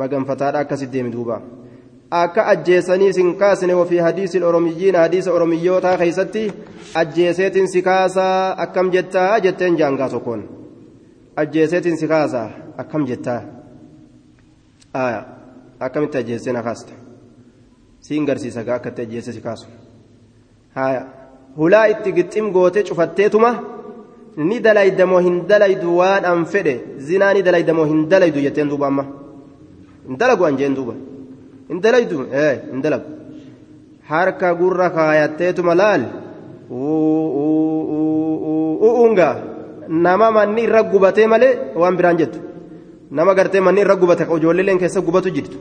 maganfataadha 0.01 0.59
akkasit 0.65 0.91
deemi 0.95 1.11
duuba 1.15 1.41
akka 2.21 2.45
ajjeesanii 2.53 3.13
sin 3.17 3.29
kaasne 3.41 3.73
wafii 3.79 3.97
hadiisi 4.07 4.43
oromiyyiin 4.49 4.95
hadiisa 4.95 5.31
oromiyyootaa 5.33 5.97
keeysatti 5.97 6.43
ajjeeseetin 7.01 7.67
si 7.73 7.81
kaasaa 7.81 8.55
akkam 8.65 8.91
jettaa 8.95 9.39
jetteen 9.45 9.77
jaangaa 9.79 10.09
tokkoon 10.09 10.43
ajjeeseetin 11.43 11.97
si 11.97 12.07
kaasaa 12.07 12.49
akkam 12.83 13.05
jettaa 13.11 13.41
akkamitti 15.79 16.17
ajjeessee 16.17 16.53
na 16.53 16.63
kaasta 16.63 16.93
siin 17.99 18.25
garsiisa 18.25 18.63
gaa 18.63 18.75
akkatti 18.81 19.01
ajjeesse 19.01 19.31
si 19.37 19.41
kaasu 19.41 19.67
hulaa 21.57 21.85
itti 21.93 22.11
gixxim 22.17 22.51
gootee 22.57 22.83
cufatteetuma 22.89 23.51
ni 24.49 24.59
dalaydamoo 24.67 25.19
hin 25.29 25.41
dalaydu 25.49 25.97
waan 25.97 26.25
an 26.33 26.45
fedhe 26.53 26.75
zinaa 27.09 27.33
ni 27.33 27.43
dalaydamoo 27.47 27.85
hin 27.93 28.05
dalaydu 28.13 28.39
jetteen 28.45 28.69
duuba 28.69 28.87
amma 28.87 29.05
hin 30.07 30.17
dalagu 30.23 30.45
an 30.49 30.57
jeen 30.61 30.75
duuba 30.75 30.93
ee 31.69 32.53
hin 32.71 32.81
dalagu 32.83 33.07
harka 34.09 34.49
gurra 34.61 34.87
kaayatteetuma 34.97 35.73
laal 35.81 36.03
u'uunga 38.87 39.29
nama 40.05 40.27
manni 40.37 40.61
irra 40.67 40.81
gubatee 40.83 41.27
malee 41.27 41.53
waan 41.81 41.95
biraan 41.97 42.17
jettu. 42.17 42.39
Nama 43.11 43.31
gartee 43.37 43.61
manni 43.61 43.81
irra 43.81 43.95
gubate 43.95 44.23
ijoolleen 44.37 44.79
keessa 44.81 45.01
gubatu 45.07 45.29
jirtu 45.35 45.57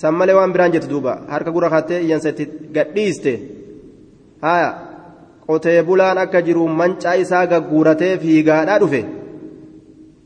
san 0.00 0.14
malee 0.14 0.34
waan 0.38 0.52
biraan 0.54 0.72
jettu 0.74 0.88
duuba 0.92 1.12
harka 1.32 1.50
gurra 1.54 1.68
kaattee 1.74 2.00
iyyansa 2.04 2.28
itti 2.28 2.44
gadhiiste 2.76 3.32
haya. 4.42 4.70
Qotee 5.46 5.82
bulaan 5.88 6.18
akka 6.18 6.38
jiru 6.46 6.68
mancaa 6.80 7.14
isaa 7.22 7.46
gagguuratee 7.46 8.18
fiigaadhaa 8.22 8.78
dhufe. 8.82 9.00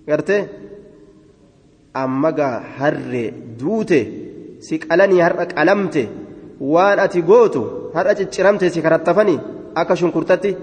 Gartee 0.09 0.43
amma 2.03 2.31
gaa 2.39 2.57
harree 2.79 3.29
duute 3.61 4.01
si 4.67 4.79
qalanii 4.79 5.21
har'a 5.27 5.47
qalamte 5.47 6.03
waan 6.61 6.99
ati 6.99 7.23
gootu 7.23 7.63
har'a 7.95 8.15
cicciramte 8.19 8.71
si 8.71 8.81
karattafanii 8.83 9.39
akka 9.75 9.95
shunkurtatti 9.97 10.57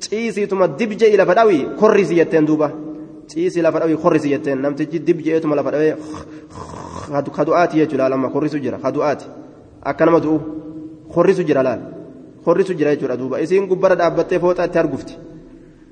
ciisiituma 0.00 0.68
dibjee 0.78 1.16
lafa 1.16 1.34
dhawii 1.34 1.62
korrisi 1.80 2.14
jetteen 2.20 2.46
duuba 2.46 2.68
ciisii 3.30 3.62
lafa 3.62 3.78
dhawii 3.80 3.96
korrisi 3.96 4.28
jetteen 4.28 4.58
namtichi 4.60 4.98
dibjeetuma 5.06 5.54
lafa 5.56 5.70
dhawee 5.74 5.94
kadu'aati 7.36 7.76
jechuudha 7.80 8.08
lamma 8.08 8.28
korrisu 8.30 8.58
jira 8.58 8.78
kadu'aati 8.78 9.26
akka 9.90 10.04
nama 10.06 10.20
du'u 10.20 10.38
korrisu 11.14 11.42
jira 11.44 11.62
laal 11.62 11.80
korrisu 12.44 12.74
jira 12.74 12.94
jechuudha 12.94 13.16
duuba 13.16 13.40
isiin 13.40 13.66
gubbara 13.66 13.94
dhaabbattee 13.96 14.38
fooxaatti 14.38 14.78
argufti 14.78 15.14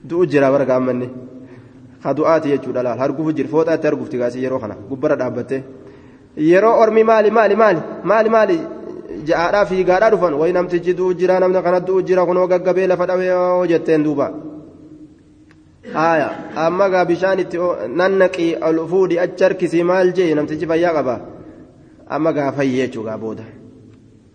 du'u 0.08 0.26
jira 0.26 0.50
bara 0.50 0.64
gaammanni 0.64 1.08
kadu'aati 2.04 2.48
jechuudha 2.54 2.82
laal 2.82 3.00
argufu 3.00 3.32
jira 3.32 3.48
fooxaatti 3.48 3.86
argufti 3.86 4.16
gaasii 4.18 4.42
yeroo 4.44 4.58
kana 4.58 4.74
gubbara 4.90 5.16
dhaabbattee 5.16 5.62
yeroo 6.36 6.76
ormi 6.82 7.04
maali 7.04 7.30
maali 7.30 7.56
maali 7.56 7.80
maali 8.04 8.28
maali 8.36 8.58
ja'aadhaa 9.28 9.66
fiigaadhaa 9.70 10.10
dhufan 10.14 10.34
wayi 10.40 10.52
namtichi 10.52 10.94
du'u 10.98 11.14
jira 11.20 11.40
namni 11.40 11.62
kana 11.62 11.80
du'u 11.88 12.02
jira 12.08 12.26
kunoo 12.26 12.46
gaggabee 12.52 12.86
lafa 12.86 13.06
dhawee 13.10 13.68
jetteen 13.72 14.04
duuba 14.04 14.26
haya 15.94 16.28
amma 16.66 16.88
gaa 16.92 17.04
bishaan 17.10 17.38
itti 17.44 17.58
nannaqii 18.00 18.50
ol 18.68 18.78
fuudhi 18.92 19.18
achi 19.24 19.44
harkisii 19.44 19.82
maal 19.90 20.12
jee 20.16 20.34
namtichi 20.38 20.66
fayyaa 20.70 20.94
qaba 20.98 21.14
amma 22.16 22.32
gaa 22.36 22.52
fayyee 22.58 22.86
jechuudha 22.86 23.18
booda 23.24 23.44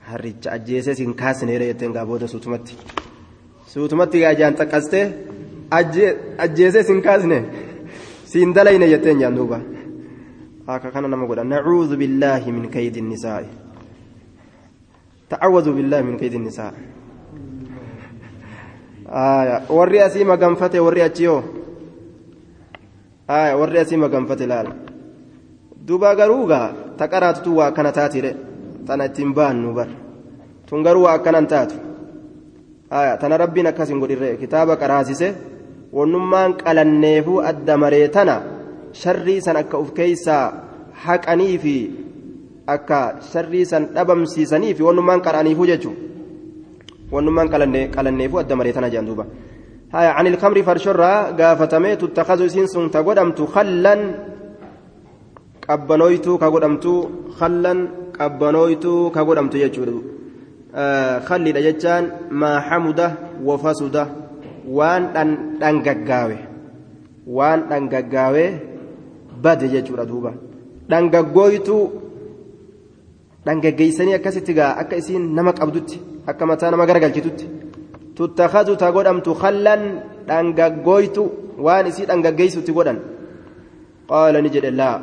harricha 0.09 0.51
ajjeesee 0.57 0.95
siin 0.99 1.13
kaasneera 1.21 1.65
jetteen 1.71 1.93
gaa 1.97 2.05
booda 2.11 2.27
suutumatti 2.33 2.75
suutumatti 3.73 4.19
gaa 4.23 4.33
jaan 4.41 4.55
xaqqastee 4.59 5.05
ajjeesee 6.45 6.83
siin 6.83 7.01
kaasne 7.07 7.39
siin 8.31 8.53
dalayne 8.55 8.87
jetteen 8.93 9.19
jaan 9.23 9.35
duuba 9.39 9.59
akka 10.67 10.91
kana 10.91 11.07
nama 11.07 11.25
godha 11.25 11.43
nacuudhu 11.43 11.97
billaahi 11.97 12.51
min 12.51 12.69
kaydi 12.69 13.01
nisaa'i 13.01 13.67
تعوذوا 15.29 15.73
بالله 15.73 16.01
من 16.01 16.17
كيد 16.17 16.33
النساء 16.33 16.73
آية 19.07 19.61
وري 19.69 20.05
أسي 20.05 20.23
مغنفته 20.23 20.79
وري 20.81 21.05
أتيو 21.05 21.41
آية 23.29 23.53
وري 23.59 23.81
أسي 23.81 23.97
مغنفته 23.97 24.45
لال 24.45 24.67
دوبا 25.87 26.11
غروغا 26.19 26.61
تقرات 26.97 27.37
توا 27.45 27.69
كان 27.69 27.93
تاتي 27.93 28.35
تنا 28.87 29.07
تنبان 29.07 29.55
نبر 29.63 29.87
تنغروا 30.67 31.15
أكنان 31.15 31.47
تاتو 31.47 31.75
آية 32.93 33.15
تنا 33.15 33.35
ربنا 33.35 33.71
كاسين 33.71 34.01
قدر 34.03 34.35
كتابة 34.41 34.73
قراسيسه 34.81 35.35
ونمان 35.93 36.51
قلنيفو 36.53 37.41
الدمريتنا 37.41 38.35
شري 38.43 38.55
سنك 38.55 38.55
أف 38.55 38.56
كيسا 38.56 38.56
حقني 40.93 41.57
في 41.57 41.77
akka 42.67 43.23
sharrii 43.23 43.63
san 43.65 43.95
dhabamsiisanii 43.95 44.75
fi 44.75 44.83
wannummaan 44.83 45.23
qara'aniifuu 45.23 45.67
jechuun 45.71 45.95
wannummaan 47.11 47.47
qalanneefuu 47.95 48.39
adda 48.43 48.55
maree 48.59 48.73
tana 48.75 48.91
jedhan 48.91 49.07
duuba 49.07 49.23
haya 49.95 50.11
ani 50.19 50.35
ilkamri 50.35 50.63
farshorraa 50.67 51.31
gaafatamee 51.39 51.95
tuttakazu 52.01 52.43
isiin 52.49 52.67
sun 52.67 52.91
ta 52.91 53.03
godhamtu 53.07 53.47
kallan 53.55 54.01
qabbanooytuu 55.63 56.35
ka 56.41 56.51
godhamtu 56.51 56.93
kallan 57.39 57.79
qabbanooytuu 58.17 59.11
ka 59.15 59.23
godhamtu 59.23 59.63
jechuudha 59.63 59.95
kallidha 61.29 61.63
jechaan 61.67 62.03
maa 62.41 62.59
hamuda 62.67 63.07
wafasuda 63.47 64.03
bade 69.43 69.67
jechuudha 69.73 70.05
duuba 70.11 70.31
dhangaggooytuu 70.89 71.83
dhangaggeeysanii 73.45 74.15
akkasitti 74.19 74.53
gaa 74.59 74.71
akka 74.81 74.95
isiin 75.01 75.25
nama 75.37 75.53
qabdutti 75.59 76.01
akka 76.31 76.45
mataa 76.51 76.71
nama 76.71 76.85
garagalchitutti 76.89 77.45
tuttakadu 78.17 78.75
ta 78.81 78.91
godhamtu 78.95 79.31
kallan 79.43 79.83
dhangaggooytu 80.29 81.23
waan 81.65 81.87
isii 81.91 82.09
dhangaggeeysutti 82.09 82.75
godhan 82.77 82.99
qaala 84.11 84.41
ni 84.41 84.49
jedhe 84.55 84.71
laa 84.81 84.97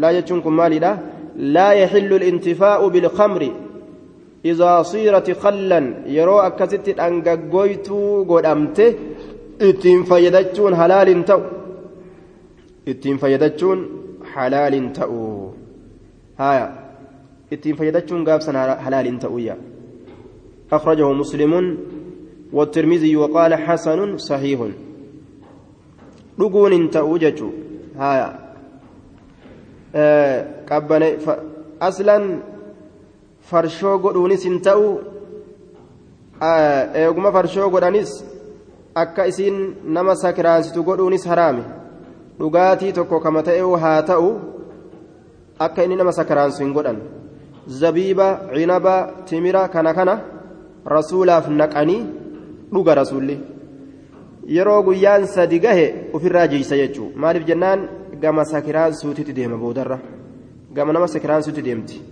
laa 0.00 0.12
jechuun 0.16 0.42
kun 0.44 0.54
maalidha 0.60 0.92
laa 1.54 1.72
yaxillu 1.82 2.22
lintifaa'u 2.24 2.90
bilkamri 2.94 3.50
idaa 4.52 4.78
siirati 4.92 5.38
kallan 5.44 5.86
yeroo 6.16 6.40
akkasitti 6.48 6.96
dhangaggoytuu 7.00 8.24
godhamte 8.30 8.86
ittiin 9.68 10.04
fayyadachuun 10.10 10.74
halaalin 10.80 11.24
ta'u 11.30 11.59
ittiin 12.86 13.18
fayyadachuun 13.18 13.88
halaalin 14.34 14.92
ta'u 14.92 15.54
haya 16.38 16.72
ittiin 17.50 17.76
fayyadachuun 17.76 18.24
gaafsan 18.24 18.56
halaalin 18.56 19.18
ta'uyya 19.18 19.56
أخرجه 20.70 21.12
مسلم 21.12 21.78
والترمذي 22.52 23.16
وقال 23.16 23.54
حسن 23.54 24.16
صحيح 24.16 24.60
لقون 26.38 26.90
تأوجج 26.90 27.42
هايا 27.98 28.54
أه 29.94 30.46
قبل 30.70 31.02
أصلا 31.82 32.38
فرشو 33.42 33.98
قدوني 33.98 34.36
سنتأو 34.36 34.98
eeguma 36.40 37.32
farshoo 37.32 37.68
godhanis 37.70 38.24
akka 38.94 39.26
isiin 39.26 39.76
nama 39.84 40.16
sakiraansitu 40.16 40.82
godhuunis 40.82 41.26
haraami 41.28 41.64
dhugaatii 42.40 42.92
tokko 42.92 43.20
kama 43.20 43.42
ta'e 43.42 43.60
haa 43.84 44.02
ta'u 44.02 44.28
akka 45.58 45.84
inni 45.84 45.96
nama 45.96 46.12
sakiraansu 46.12 46.62
hin 46.64 46.72
godhan. 46.72 46.98
Zabiiba 47.68 48.28
cinaba 48.54 48.94
timira 49.28 49.68
kana 49.68 49.94
kana 49.94 50.14
rasuulaaf 50.86 51.48
naqanii 51.48 52.02
dhuga 52.72 52.94
rasuulli 52.94 53.36
yeroo 54.56 54.82
guyyaan 54.82 55.26
sadi 55.26 55.58
gahe 55.60 55.86
ofirraa 56.12 56.46
jiisa 56.48 56.76
jechuun 56.76 57.12
maaliif 57.16 57.46
jennaan? 57.46 57.88
Gama 58.20 58.44
sakiraansuutitti 58.44 59.32
deema 59.36 59.56
boodarra. 59.56 59.98
Gama 60.74 60.92
nama 60.92 61.06
sakiraansuutti 61.08 61.62
deemti. 61.64 62.02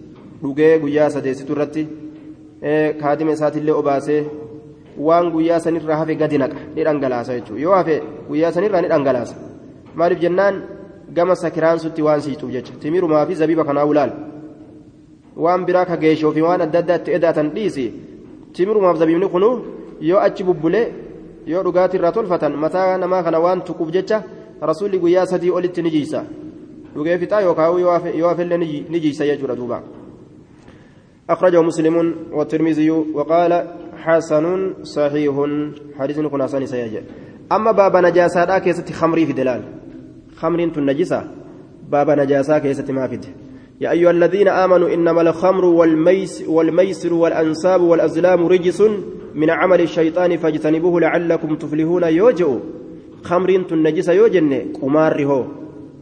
Dhugee 0.42 0.78
guyyaa 0.78 1.11
sadeessitu 1.11 1.52
irratti 1.52 1.82
kaadima 3.00 3.32
isaatillee 3.32 3.75
obaasee 3.80 4.23
waan 5.08 5.30
guyyaa 5.35 5.61
sanirraa 5.61 5.97
hafe 5.97 6.14
gadi 6.14 6.38
naqa. 6.38 6.56
Ni 6.75 6.85
dhangalaasa 6.85 7.35
jechuudha 7.35 7.62
yoo 7.62 7.75
hafe 7.75 8.02
guyyaa 8.28 8.52
sanirraa 8.52 8.80
ni 8.82 8.88
dhangalaasa 8.88 9.37
maaliif 9.95 10.21
jennaan 10.21 10.62
gama 11.16 11.35
sakiraansutti 11.37 12.02
waan 12.02 12.21
siixuuf 12.21 12.50
jecha 12.52 12.73
timirumaa 12.80 13.26
fi 13.26 13.35
zabiiba 13.35 13.64
kanaa 13.64 13.85
ulaal 13.85 14.12
waan 15.37 15.64
biraa 15.66 15.85
ka 15.85 15.97
geeshoo 15.97 16.33
fi 16.33 16.42
waan 16.42 16.61
adda 16.61 16.78
addaatti 16.78 17.14
edaatan 17.18 17.50
dhiisi 17.57 17.92
timirumaaf 18.52 18.97
zabiibni 18.99 19.28
kunu 19.28 19.50
yoo 20.00 20.21
achi 20.26 20.45
bubbulee 20.45 20.87
yoo 21.47 21.62
dhugaatii 21.62 21.99
irraa 21.99 22.12
tolfatan 22.12 22.57
mataa 22.64 22.99
namaa 22.99 23.23
kana 23.23 23.38
waan 23.45 23.62
tuquuf 23.62 23.90
jecha 23.97 24.23
rasuulli 24.71 24.99
guyyaa 24.99 25.26
sadii 25.26 25.50
olitti 25.50 25.83
ni 25.83 25.90
jiisa 25.90 26.25
dhugee 26.95 27.18
fixaa 27.18 27.40
yookaan 27.40 27.80
yoo 28.21 28.28
hafellee 28.28 28.59
ni 28.59 29.00
jiisa 29.00 29.25
jechuudha 29.26 29.57
duuba. 29.57 29.83
أخرجه 31.30 31.62
مسلم 31.62 32.14
والترمذي 32.33 32.90
وقال 32.90 33.52
حسن 33.97 34.75
صحيح 34.83 35.35
حديث 35.99 36.21
كنا 36.21 36.47
سني 36.47 36.66
سيجي 36.66 37.00
أما 37.52 37.73
باب 37.73 37.97
نجاسة 37.97 38.59
كيست 38.59 38.92
خمري 38.92 39.26
في 39.26 39.33
دلال 39.33 39.62
خمر 40.40 40.61
النجسة. 40.80 41.21
باب 41.92 42.09
نجاسة 42.11 42.59
كيست 42.59 42.90
ما 42.90 43.07
فيه 43.11 43.26
يا 43.80 43.90
أيها 43.90 44.11
الذين 44.11 44.49
آمنوا 44.49 44.88
إنما 44.95 45.21
الخمر 45.21 45.64
والميس 45.64 46.35
والميسر 46.54 47.12
والأنساب 47.23 47.80
والأزلام 47.90 48.40
رجس 48.47 48.80
من 49.35 49.50
عمل 49.50 49.80
الشيطان 49.80 50.37
فاجتنبوه 50.37 50.95
لعلكم 51.00 51.50
تفلحون. 51.62 52.04
يوجئ 52.21 52.50
خمر 53.28 53.50
النجسة 53.73 54.12
يوجن 54.12 54.52
قمار 54.80 55.25
هو 55.30 55.45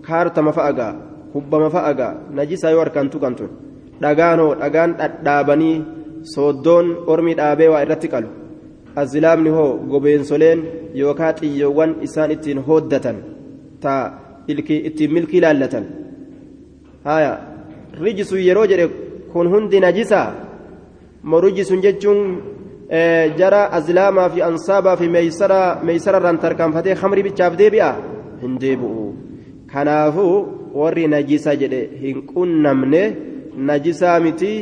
كارت 0.06 0.36
مفأقا. 0.48 0.88
كب 1.34 1.52
مفأقا. 1.64 2.08
نجسة 2.38 2.68
يوركن 2.70 3.10
تكنتون 3.10 3.50
dhagaanoo 4.02 4.54
dhagaan 4.60 4.90
dhadhaabanii 4.98 5.84
sooddoon 6.34 6.86
ormi 7.12 7.32
dhaabee 7.38 7.68
waa 7.72 7.82
irratti 7.84 8.08
qalu 8.14 8.28
azlaamni 9.02 9.50
hoo 9.56 9.70
gobeensoleen 9.92 10.60
yookaa 11.00 11.32
xiyyoowwan 11.38 11.96
isaan 12.06 12.34
ittiin 12.34 12.60
hooddatan 12.66 13.18
ta 13.82 13.94
ittiin 14.48 15.12
milkii 15.12 15.40
laallatan 15.44 15.84
haya 17.04 17.32
rijisun 18.04 18.40
yeroo 18.48 18.66
jedhe 18.72 18.86
kun 19.32 19.48
hundi 19.52 19.80
najisaa 19.80 20.28
mo 21.30 21.40
rijisun 21.40 21.82
jechuun 21.86 22.20
jara 23.38 23.62
azlaamaa 23.78 24.28
fi 24.34 24.42
ansaabaa 24.42 24.96
fi 24.96 25.08
meeysararraan 25.08 26.38
tarkaanfatee 26.44 26.94
kamri 27.02 27.22
bichaaf 27.28 27.58
deebi'a 27.62 27.90
hin 28.42 28.58
deebi'u 28.64 29.06
kanaafuu 29.72 30.34
warri 30.80 31.06
najisa 31.14 31.56
jedhe 31.62 31.80
hin 32.02 32.22
qunnamne 32.32 33.02
najisaa 33.70 34.20
miti 34.26 34.52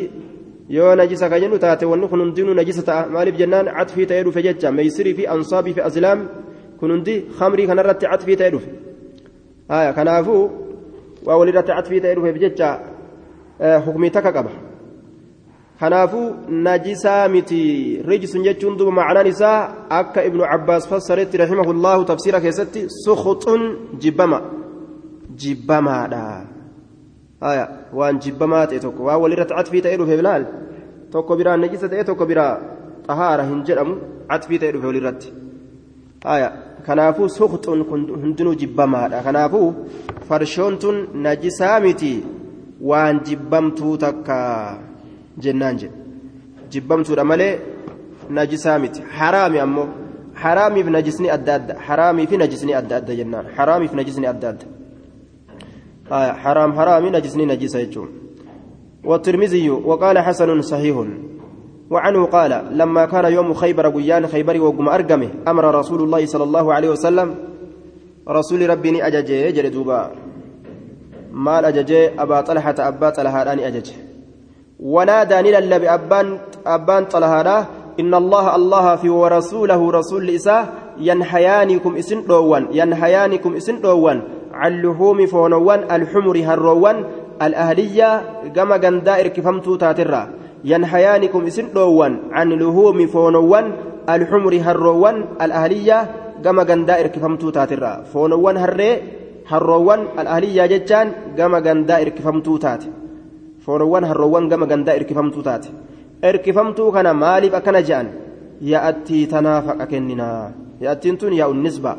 yoo 0.76 0.94
najisa 1.00 1.28
ka 1.28 1.40
jennu 1.42 1.58
taate 1.64 1.84
wanni 1.92 2.08
kun 2.08 2.20
hundinuu 2.24 2.54
najisa 2.60 2.82
ta'a 2.88 3.08
maaliif 3.14 3.36
jennaan 3.42 3.68
catfii 3.76 4.06
ta'ee 4.10 4.24
dhufe 4.26 4.42
jecha 4.46 4.72
meeysirii 4.78 5.14
fi 5.18 5.26
ansaabii 5.34 5.74
fi 5.76 5.86
azlaam 5.88 6.20
kun 6.78 6.90
hundi 6.94 7.14
kamrii 7.38 7.66
kanarratti 7.70 8.06
catfii 8.12 8.36
ta'ee 8.40 8.52
dhufe 8.54 8.70
haya 9.68 9.92
kanaafuu 9.92 10.50
waa 11.26 11.36
walirratti 11.36 11.72
catfii 11.72 12.00
ta'ee 12.00 12.14
dhufeef 12.14 12.38
jecha 12.38 12.68
hukumii 13.86 14.10
takka 14.10 14.32
qaba 14.32 14.50
kanaafuu 15.80 16.34
najisaa 16.48 17.28
miti 17.28 17.60
rijisun 18.08 18.42
jechuun 18.42 18.76
duuba 18.78 18.92
macnaan 18.92 19.26
isaa 19.26 19.58
akka 20.00 20.24
ibnu 20.24 20.44
cabbaas 20.50 20.88
fassaretti 20.88 21.36
rahimahullahu 21.36 22.04
tafsiira 22.10 22.40
keessatti 22.40 22.86
sukuxun 23.04 23.62
jibbama 24.02 24.42
jibbamaadha 25.42 26.24
haya 27.40 27.64
waan 27.92 28.18
jibbamaa 28.18 28.66
ta'e 28.66 28.80
tokko 28.84 29.04
waan 29.08 29.22
walirratti 29.22 29.54
catfii 29.54 29.82
ta'ee 29.86 29.96
dhufeef 30.00 30.22
laal 30.28 30.44
tokko 31.12 31.36
biraa 31.36 31.56
najisa 31.56 31.88
ta'e 31.88 32.04
tokko 32.10 32.26
biraa 32.26 32.52
xahaara 33.06 33.48
hin 33.50 33.64
jedhamu 33.68 33.96
catfii 34.30 34.58
ta'ee 34.58 34.72
dhufe 34.76 34.86
walirratti 34.86 35.32
haya 36.24 36.48
kanaafuu 36.86 37.28
sukuxun 37.36 37.84
hundinuu 38.22 38.54
jibbamaadha 38.62 39.22
kanaafuu 39.26 39.68
farshoon 40.28 40.78
tun 40.78 40.96
najisaa 41.26 41.80
miti 41.86 42.12
waan 42.90 43.20
jibbamtuu 43.28 43.96
takka 44.04 44.38
jennaan 45.38 45.76
jedhe 45.82 45.96
jibbamtuudha 46.72 47.24
malee 47.24 47.52
najisaa 48.30 48.78
miti 48.78 49.02
haraami 49.18 49.58
ammoo 49.66 49.88
haraamiif 50.44 50.86
najisni 50.96 51.30
adda 51.36 51.54
adda 51.54 51.74
haraamii 51.88 52.26
fi 52.30 52.36
najisni 52.36 52.74
adda 52.80 52.96
adda 52.96 53.20
jennaan 53.20 53.46
haraamiif 53.56 53.92
najisni 54.00 54.26
adda 54.26 54.48
adda 54.48 54.66
حرام 56.10 56.72
حرامي 56.78 57.10
نجسني 57.10 57.44
نجس 57.46 57.74
يجوم 57.74 58.08
والترمذي 59.04 59.70
وقال 59.70 60.18
حسن 60.18 60.62
صحيح 60.62 60.96
وعنه 61.90 62.24
قال 62.26 62.64
لما 62.70 63.04
كان 63.06 63.24
يوم 63.32 63.54
خيبر 63.54 63.88
قيان 63.88 64.26
خيبر 64.26 64.60
وقم 64.60 64.88
أرقمه 64.88 65.28
أمر 65.48 65.64
رسول 65.74 66.02
الله 66.02 66.26
صلى 66.26 66.44
الله 66.44 66.74
عليه 66.74 66.90
وسلم 66.90 67.34
رسول 68.28 68.70
ربي 68.70 69.06
أججي 69.06 69.52
جلدوبا 69.52 70.10
مال 71.32 71.64
أججي 71.64 72.20
أبا 72.20 72.40
طلحة 72.40 72.74
أبا 72.78 73.10
طلحة 73.10 73.52
أججي. 73.52 73.92
ونادى 74.80 75.34
نلل 75.34 75.80
بأبان 75.80 76.38
أبان 76.66 77.04
طلحة 77.04 77.66
إن 78.00 78.14
الله 78.14 78.56
الله 78.56 78.96
في 78.96 79.08
ورسوله 79.08 79.90
رسول 79.90 80.30
إساه 80.30 80.64
ينحيانكم 80.98 81.96
إسن 81.96 82.26
دوان 82.26 82.66
ينحيانكم 82.72 83.56
إسن 83.56 83.80
دوان 83.80 84.22
عن 84.52 84.82
لحوم 84.82 85.26
فونوان 85.26 85.80
الحمر 85.90 86.36
هروان 86.46 87.04
الأهلية 87.42 88.10
كما 88.56 88.76
غندا 88.76 89.20
إركفمتو 89.20 89.76
تاترا. 89.76 90.43
ينحيانكم 90.64 91.40
إسن 91.46 91.66
دوان 91.76 92.12
عن 92.32 92.48
لحوم 92.52 92.98
فونوان 93.06 93.66
الحمر 94.08 94.52
هروان 94.66 95.16
الأهلية 95.44 95.98
كما 96.44 96.62
غندا 96.62 96.94
إركفمتو 97.00 97.50
تاترا. 97.50 97.92
فونوان 98.12 98.56
هري 98.56 98.90
هروان 99.46 100.00
الأهلية 100.20 100.66
جتان 100.66 101.06
كما 101.38 101.58
غندا 101.58 101.94
إركفمتو 102.00 102.56
تات. 102.56 102.82
فونوان 103.64 104.04
هروان 104.04 104.44
كما 104.50 104.66
غندا 104.66 104.92
إركفمتو 104.96 105.40
تات. 105.40 105.64
إركفمتو 106.24 106.92
كان 106.92 107.10
مالف 107.10 107.54
أكن 107.54 107.76
جان. 107.88 108.06
يأتي 108.62 109.26
تنافق 109.26 109.76
أكننا. 109.82 110.30
يأتي 110.80 111.10
تون 111.16 111.32
يا 111.32 111.46
النسبة. 111.46 111.96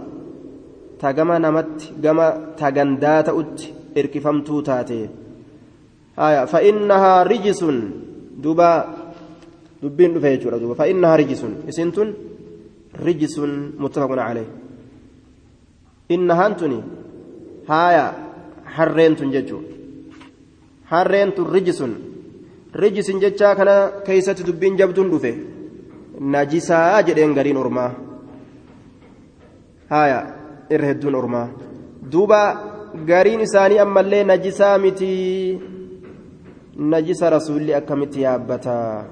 gama 1.14 1.40
namatti 1.40 1.94
gama 2.02 2.56
tagandaa 2.58 3.24
ta'utti 3.24 3.74
irkifamtuu 3.96 4.62
taate 4.62 5.10
haya 6.18 6.48
fa'innahaa 6.48 7.24
rijisun 7.24 7.78
duuba 8.44 8.70
dubbiin 9.82 10.14
dhufe 10.14 10.30
jechuudha 10.38 10.60
duuba. 10.60 10.76
Fa'innahaa 10.76 11.18
rijisun. 11.18 11.54
Isin 11.68 11.92
tun 11.92 12.10
rijisun 13.06 13.52
muttafaqun 13.80 14.20
calee 14.28 14.48
innahaan 16.10 16.54
tuni 16.56 16.80
haya 17.68 18.06
harreen 18.76 19.16
tun 19.16 19.32
jechuudha 19.36 19.70
harreen 20.92 21.32
tun 21.36 21.48
rijisun. 21.56 21.94
Rijisin 22.76 23.20
jechaa 23.24 23.56
kana 23.56 23.76
keeysatti 24.06 24.44
dubbiin 24.48 24.78
jabduun 24.78 25.10
dhufe. 25.12 25.32
Najisaa 26.20 27.02
jedheen 27.08 27.34
gariin 27.34 27.58
ormaa. 27.58 27.92
Haya 29.90 30.20
irra 30.70 30.88
hedduun 30.88 31.16
ormaa. 31.16 31.48
Duuba 32.12 32.42
gariin 33.08 33.42
isaanii 33.48 33.80
ammallee 33.80 34.24
najisaa 34.24 34.78
miti 34.78 35.10
najisa 36.76 37.30
rasuulli 37.30 37.74
akkamitti 37.74 38.22
yaabbata? 38.22 39.06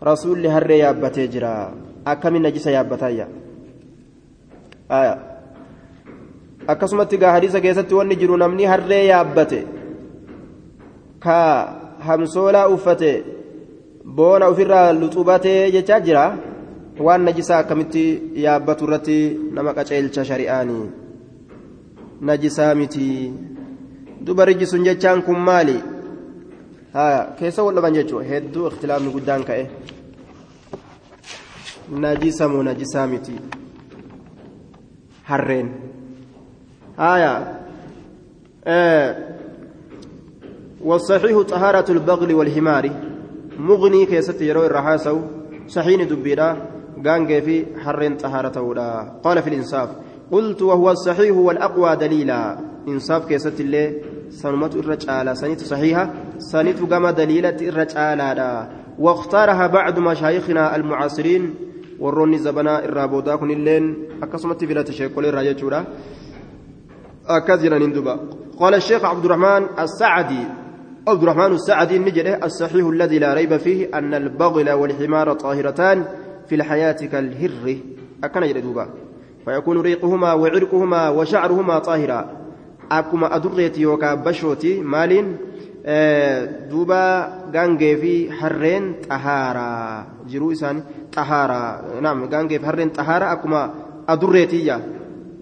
Rasuulli 0.00 0.48
harree 0.48 0.78
yaabbatee 0.78 1.28
jira. 1.28 1.70
Akkamiin 2.04 2.42
najisa 2.42 2.70
yaabbatayya 2.70 3.26
akkasumatti 6.66 7.18
gaa 7.18 7.32
hadiisa 7.32 7.60
keessatti 7.60 7.94
wanni 7.94 8.16
jiru 8.16 8.36
namni 8.36 8.64
harree 8.64 9.06
yaabbate 9.06 9.60
ka 11.24 11.36
hamsoolaa 12.06 12.68
uffate 12.68 13.12
boona 14.04 14.46
ofirraa 14.52 14.92
luxubatee 14.92 15.70
jechaa 15.72 16.00
jira? 16.00 16.24
Waan 17.00 17.24
najisaa 17.26 17.58
akkamitti 17.58 18.02
yaabbatu 18.42 18.84
irratti 18.86 19.16
nama 19.52 19.74
qaceelcha 19.74 20.24
shari'aanii 20.24 20.84
najisaa 22.20 22.74
miti 22.74 23.06
duba 24.26 24.44
rijisuun 24.44 24.84
jechaan 24.88 25.22
kun 25.26 25.40
maali 25.48 25.74
keessa 27.38 27.62
wal 27.62 27.74
dhaban 27.74 27.94
jechuudha. 27.94 28.28
Hedduu 28.28 28.68
ikhtilaafni 28.68 29.10
guddaan 29.10 29.44
ka'e. 29.44 29.70
Najisa 31.90 32.48
moo 32.48 32.62
najisaa 32.62 33.06
miti 33.06 33.40
harreen. 35.24 35.94
آه 38.66 39.16
والصحيح 40.84 41.40
طهارة 41.40 41.90
البغل 41.90 42.34
والحمار 42.34 42.90
مغني 43.58 44.06
كيست 44.06 44.40
يروي 44.40 44.66
الرحاسو 44.66 45.20
صحيح 45.68 46.02
دبيرا 46.02 46.56
غانجي 47.06 47.42
في 47.42 47.66
حرين 47.84 48.16
طهارته 48.16 48.74
قال 49.24 49.42
في 49.42 49.48
الإنصاف 49.48 49.88
قلت 50.32 50.62
وهو 50.62 50.90
الصحيح 50.90 51.36
والأقوى 51.36 51.96
دليلا 51.96 52.58
إنصاف 52.88 53.26
كيست 53.26 53.60
اللي 53.60 54.13
سنمت 54.30 54.76
الرجالة 54.76 55.34
سنت 55.34 55.60
صحيحة 55.60 56.10
سنت 56.38 56.92
قام 56.92 57.08
دليلة 57.08 57.56
الرجالة 57.60 58.68
واختارها 58.98 59.66
بعض 59.66 59.98
مشايخنا 59.98 60.76
المعاصرين 60.76 61.54
zabanaa 62.42 62.82
irraa 62.82 63.08
boodaa 63.08 63.38
kunilleen 63.38 63.84
akkasumatti 64.20 64.66
filate 64.66 64.92
sheekolee 64.92 65.28
irraa 65.28 65.44
jechuudha. 65.44 65.84
Akkas 67.28 67.62
jedhaniin 67.62 67.94
duba 67.94 68.18
قال 68.58 68.74
الشيخ 68.74 69.04
عبد 69.04 69.24
الرحمن 69.24 69.66
السعدي 69.78 70.44
عبد 71.08 71.22
الرحمن 71.22 71.52
السعدي 71.52 71.98
نجده 71.98 72.44
الصحيح 72.44 72.86
الذي 72.86 73.18
لا 73.18 73.34
ريب 73.34 73.56
فيه 73.56 73.98
أن 73.98 74.14
البغل 74.14 74.70
والحمار 74.70 75.32
طاهرتان 75.32 76.04
في 76.46 76.54
الحياة 76.54 76.92
كالهر 76.92 77.76
أكن 78.24 78.40
جدوبا 78.46 78.88
فيكون 79.44 79.80
ريقهما 79.80 80.32
وعرقهما 80.32 81.08
وشعرهما 81.08 81.78
طاهرا 81.78 82.43
أدريتي 82.92 83.86
وكا 83.86 84.14
بشوتي 84.14 84.80
مال 84.80 85.36
دوبا 86.70 87.04
غانجي 87.54 87.96
في 87.96 88.32
حرين 88.32 88.94
طهارا 89.08 90.06
جرو 90.28 90.52
إسان 90.52 90.82
طهارا 91.12 92.00
نعم 92.00 92.24
غانجي 92.24 92.58
في 92.58 92.66
حرين 92.66 92.88
طهارا 92.88 93.32
أكما 93.32 93.74
أدريتي 94.08 94.78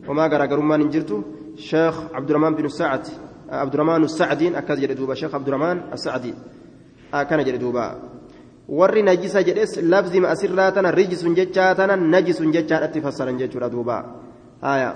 وما 0.09 0.27
غرا 0.27 0.57
ما 0.57 0.77
نجرتو 0.77 1.23
شيخ 1.57 1.95
عبد 2.15 2.31
الرحمن 2.31 2.55
بن 2.55 2.69
سعد 2.69 3.07
عبد 3.51 3.75
الرحمن 3.75 4.05
السعدي 4.05 4.59
أكاد 4.59 4.81
جدوبا 4.81 5.15
شيخ 5.15 5.35
عبد 5.35 5.49
الرحمن 5.49 5.81
السعدي 5.93 6.35
أكان 7.15 7.45
جدوبا 7.45 8.13
warri 8.69 9.03
najisa 9.03 9.43
jedhes 9.43 9.77
labzima 9.83 10.29
asirraa 10.31 10.73
tana 10.73 10.91
rijisun 10.91 11.35
jechaa 11.35 11.75
tana 11.75 11.97
najisun 11.97 12.53
jechaadhatti 12.53 13.01
fassaran 13.01 13.39
jechuudha 13.39 13.69
duuba. 13.69 14.05
Haya 14.61 14.95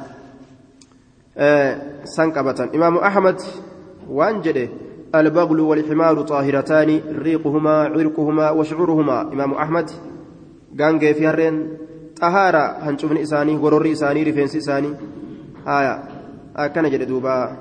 san 2.04 2.32
qabatan. 2.32 2.72
Imaamu 2.72 3.00
ahmad 3.00 3.38
waan 4.08 4.40
البغل 5.14 5.60
والحمار 5.60 6.22
طاهرتان 6.22 7.00
ريقهما 7.18 7.70
عرقهما 7.84 8.50
وشعورهما 8.50 9.22
إمام 9.22 9.52
أحمد 9.52 9.90
قانجي 10.80 11.14
في 11.14 11.26
هرين 11.26 11.68
طهارة 12.20 12.76
هنشوفن 12.80 13.16
إساني 13.16 13.56
غرور 13.56 13.92
إساني 13.92 14.22
رفنس 14.22 14.56
إساني 14.56 14.94
أكن 16.56 16.90
جدوبا 16.90 17.56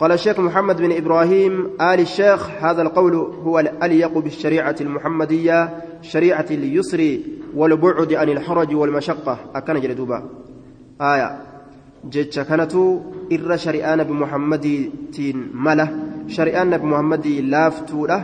قال 0.00 0.12
الشيخ 0.12 0.40
محمد 0.40 0.76
بن 0.82 0.92
إبراهيم 0.92 1.70
آل 1.80 2.00
الشيخ 2.00 2.50
هذا 2.50 2.82
القول 2.82 3.14
هو 3.14 3.58
الأليق 3.58 4.18
بالشريعة 4.18 4.76
المحمدية 4.80 5.70
شريعة 6.02 6.46
اليسر 6.50 7.18
والبعد 7.56 8.12
عن 8.12 8.28
الحرج 8.28 8.74
والمشقة 8.74 9.38
أكن 9.54 9.80
جلدوبا 9.80 10.22
آية 11.00 11.51
جتش 12.04 12.38
كانت 12.38 12.74
إر 13.32 13.56
شريعان 13.56 14.02
بمحمد 14.04 14.90
تين 15.12 15.50
مله 15.54 15.88
شريعان 16.26 16.76
بمحمد 16.76 17.26
لافتوله 17.26 18.20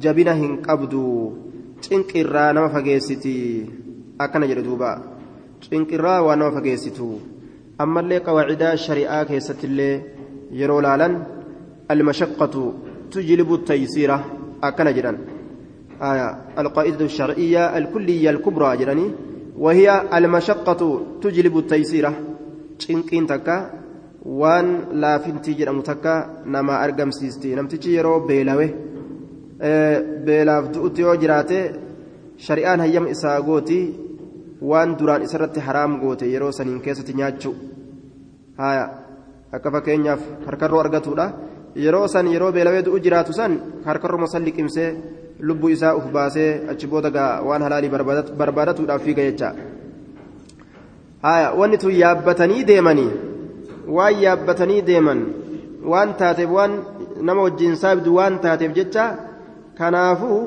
جبنهن 0.00 0.56
قبدو 0.56 1.32
تنك 1.82 2.16
إرى 2.16 2.52
نما 2.52 2.68
فقيستي 2.68 3.66
أكن 4.20 4.40
جلدوبا 4.48 5.02
تنك 5.70 5.94
إرى 5.94 6.18
ونما 6.18 6.50
فقيستو 6.50 7.10
أما 7.80 8.00
اللي 8.00 8.18
قواعد 8.18 8.74
شريعة 8.74 9.24
كيست 9.24 9.64
اللي 9.64 10.00
yeroo 10.50 10.80
laalan 10.82 11.12
almashaqqatu 11.88 12.62
tujlibu 13.10 13.54
التيسير 13.54 14.10
akkana 14.62 14.92
jedhan. 14.92 15.16
القاعدة 16.58 17.04
الشرعية 17.04 17.78
الكلية 17.78 18.30
الكبرى 18.30 18.76
جراني 18.76 19.10
وهي 19.58 20.02
المشقة 20.14 21.02
تجلب 21.22 21.58
التيسير 21.58 22.10
cinqiin 22.82 23.26
takka 23.32 23.56
waan 24.40 24.68
laafintii 25.02 25.54
jedhamu 25.60 25.82
takka 25.90 26.14
nama 26.54 26.78
argamsiisti 26.84 27.54
namtichi 27.58 27.96
yeroo 27.96 28.20
beelawe 28.28 28.66
beelaaf 30.26 30.70
du'utti 30.74 31.00
yoo 31.06 31.16
jiraate 31.22 31.58
shari'aan 32.46 32.80
hayyama 32.84 33.12
isaa 33.16 33.40
gooti 33.48 33.80
waan 34.70 34.96
duraan 34.98 35.22
isarratti 35.28 35.60
haraam 35.66 36.00
goote 36.00 36.32
yeroo 36.34 36.52
saniin 36.58 36.80
keessatti 36.86 37.18
nyaachuu 37.20 37.54
haya 38.62 38.84
akka 39.52 39.70
fakkeenyaaf 39.70 40.20
harkarroo 40.46 40.80
argatuudha. 40.80 41.26
Yeroo 41.76 42.06
san 42.08 42.26
yeroo 42.26 42.52
beelawee 42.52 42.82
du'u 42.82 42.98
jiraatu 42.98 43.32
san 43.32 43.52
harkarroo 43.84 44.26
san 44.26 44.44
liqimsee 44.44 44.88
lubbuu 45.40 45.70
isaa 45.70 45.94
uf 45.96 46.06
baasee 46.12 46.66
achi 46.70 46.86
booda 46.86 47.10
waan 47.48 47.62
halaalii 47.62 47.90
barbaadatuudhaaf 48.38 49.02
fiiga 49.02 49.22
jecha 49.22 49.54
wanni 51.22 51.78
tun 51.78 51.94
yaabbatanii 52.02 52.64
deemanii 52.64 53.10
waan 53.96 54.22
yaabbatanii 54.22 54.82
deeman 54.82 55.20
waan 55.92 56.14
taateef 56.22 56.50
waan 56.50 56.78
nama 57.28 57.42
wajjiin 57.42 57.76
saabdu 57.82 58.14
waan 58.14 58.38
taateef 58.46 58.72
jecha 58.78 59.04
kanaafuu 59.78 60.40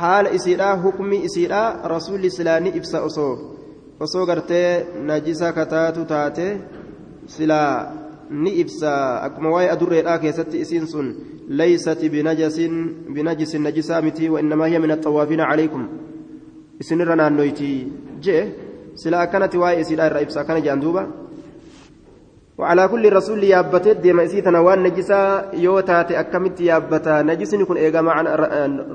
haala 0.00 0.32
isiidhaa 0.38 0.76
hukmi 0.86 1.20
isiidhaa 1.28 1.88
rasuulli 1.94 2.26
islaanii 2.32 2.72
ibsa 2.80 3.02
osoo 3.08 3.32
osoo 4.00 4.26
gartee 4.26 4.86
najisa 5.10 5.52
kataatu 5.52 6.04
taate 6.04 6.48
silaa 7.36 7.92
ni 8.30 8.50
ibsa 8.64 9.22
akkuma 9.28 9.50
waa'ee 9.54 9.70
adurreedhaa 9.76 10.18
keessatti 10.24 10.60
isiin 10.64 10.86
sun 10.92 11.14
laysati 11.48 12.10
binajisin 12.10 13.62
najisaa 13.62 14.02
miti 14.02 14.28
wainnamaa 14.28 14.66
hiya 14.66 14.80
min 14.80 14.90
axawaafiina 14.90 15.50
calaykum 15.50 15.88
isinirra 16.80 17.16
naannoyti 17.16 17.70
jee 18.28 18.42
sila 19.00 19.20
akkanatti 19.24 19.60
waa'ee 19.62 19.80
isiidhaa 19.84 20.10
irra 20.10 20.24
ibsa 20.26 20.40
akkana 20.40 20.64
jedhan 20.64 20.82
duuba. 20.84 21.04
وعلى 22.58 22.88
كل 22.88 23.12
رسول 23.12 23.44
يابتت 23.44 23.96
ديما 24.00 24.24
اسيتنا 24.24 24.60
وان 24.60 24.82
نجسا 24.82 25.50
يو 25.64 25.80
تاتي 25.80 26.20
اكمت 26.20 26.60
يابتا 26.60 27.22
نجسني 27.22 27.64
كن 27.68 27.76
ايغا 27.76 28.00
معنا 28.00 28.30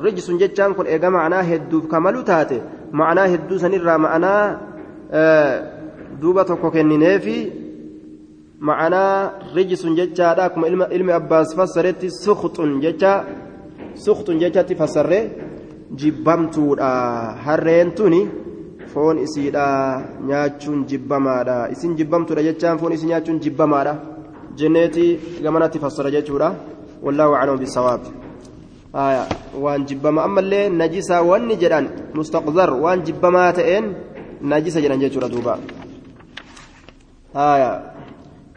رجس 0.06 0.32
جتان 0.42 0.74
كن 0.74 0.86
ايغا 0.86 1.10
معنا 1.10 1.40
هدو 1.50 1.82
كمالو 1.92 2.22
تاتي 2.22 2.62
معنا 2.92 3.24
هدو 3.34 3.58
سنرا 3.62 3.98
معنا 3.98 4.34
دوبا 6.22 6.44
توكو 6.44 6.72
كنينيفي 6.74 7.38
معنا 8.60 9.02
رجس 9.58 9.86
جتان 9.86 10.48
كما 10.48 10.66
علم 10.68 10.82
علم 10.82 11.10
عباس 11.12 11.50
فسرت 11.58 12.06
سخط 12.26 12.58
جتا 12.84 13.14
سخط 14.06 14.28
جتا 14.42 14.62
تفسر 14.62 15.12
جبمتو 16.00 16.66
هرين 17.46 17.90
توني 17.96 18.22
foon 18.94 19.18
isiidha 19.26 19.66
nyaachuun 20.30 20.86
jibbamaadha 20.92 21.58
isin 21.74 21.96
jibbamtuudha 22.00 22.44
jechaan 22.48 22.80
foon 22.80 22.94
isi 22.94 23.06
nyaachuun 23.12 23.40
jibbamaadha 23.46 23.94
jenneeti 24.60 25.06
gamanatti 25.44 25.80
fassara 25.84 26.12
jechuudha 26.16 26.50
wallaahu 27.06 27.36
aclamu 27.36 27.60
bisawaab 27.64 28.02
waan 29.64 29.86
jibbama 29.90 30.24
ammallee 30.28 30.70
najisa 30.70 31.22
wanni 31.32 31.56
jedhan 31.62 31.86
mustaqdar 32.20 32.70
waan 32.84 33.04
jibbamaa 33.08 33.50
ta'een 33.60 33.86
najisa 34.42 34.84
jedhan 34.84 35.00
jechuudha 35.04 35.30
duuba 35.30 35.54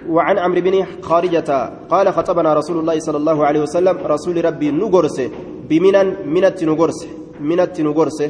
وعن 0.04 0.36
عمرو 0.38 0.60
بن 0.60 0.74
خارجة 1.00 1.50
قال 1.88 2.06
خطبنا 2.12 2.50
رسول 2.60 2.76
الله 2.80 2.96
صلى 3.08 3.18
الله 3.24 3.38
عليه 3.46 3.60
وسلم 3.64 3.96
رسول 4.04 4.36
ربي 4.44 4.68
نغرس 4.70 5.18
بمنا 5.68 6.02
منت 6.28 6.58
نغرس 6.70 7.00
منت 7.40 7.76
نغرس 7.80 8.20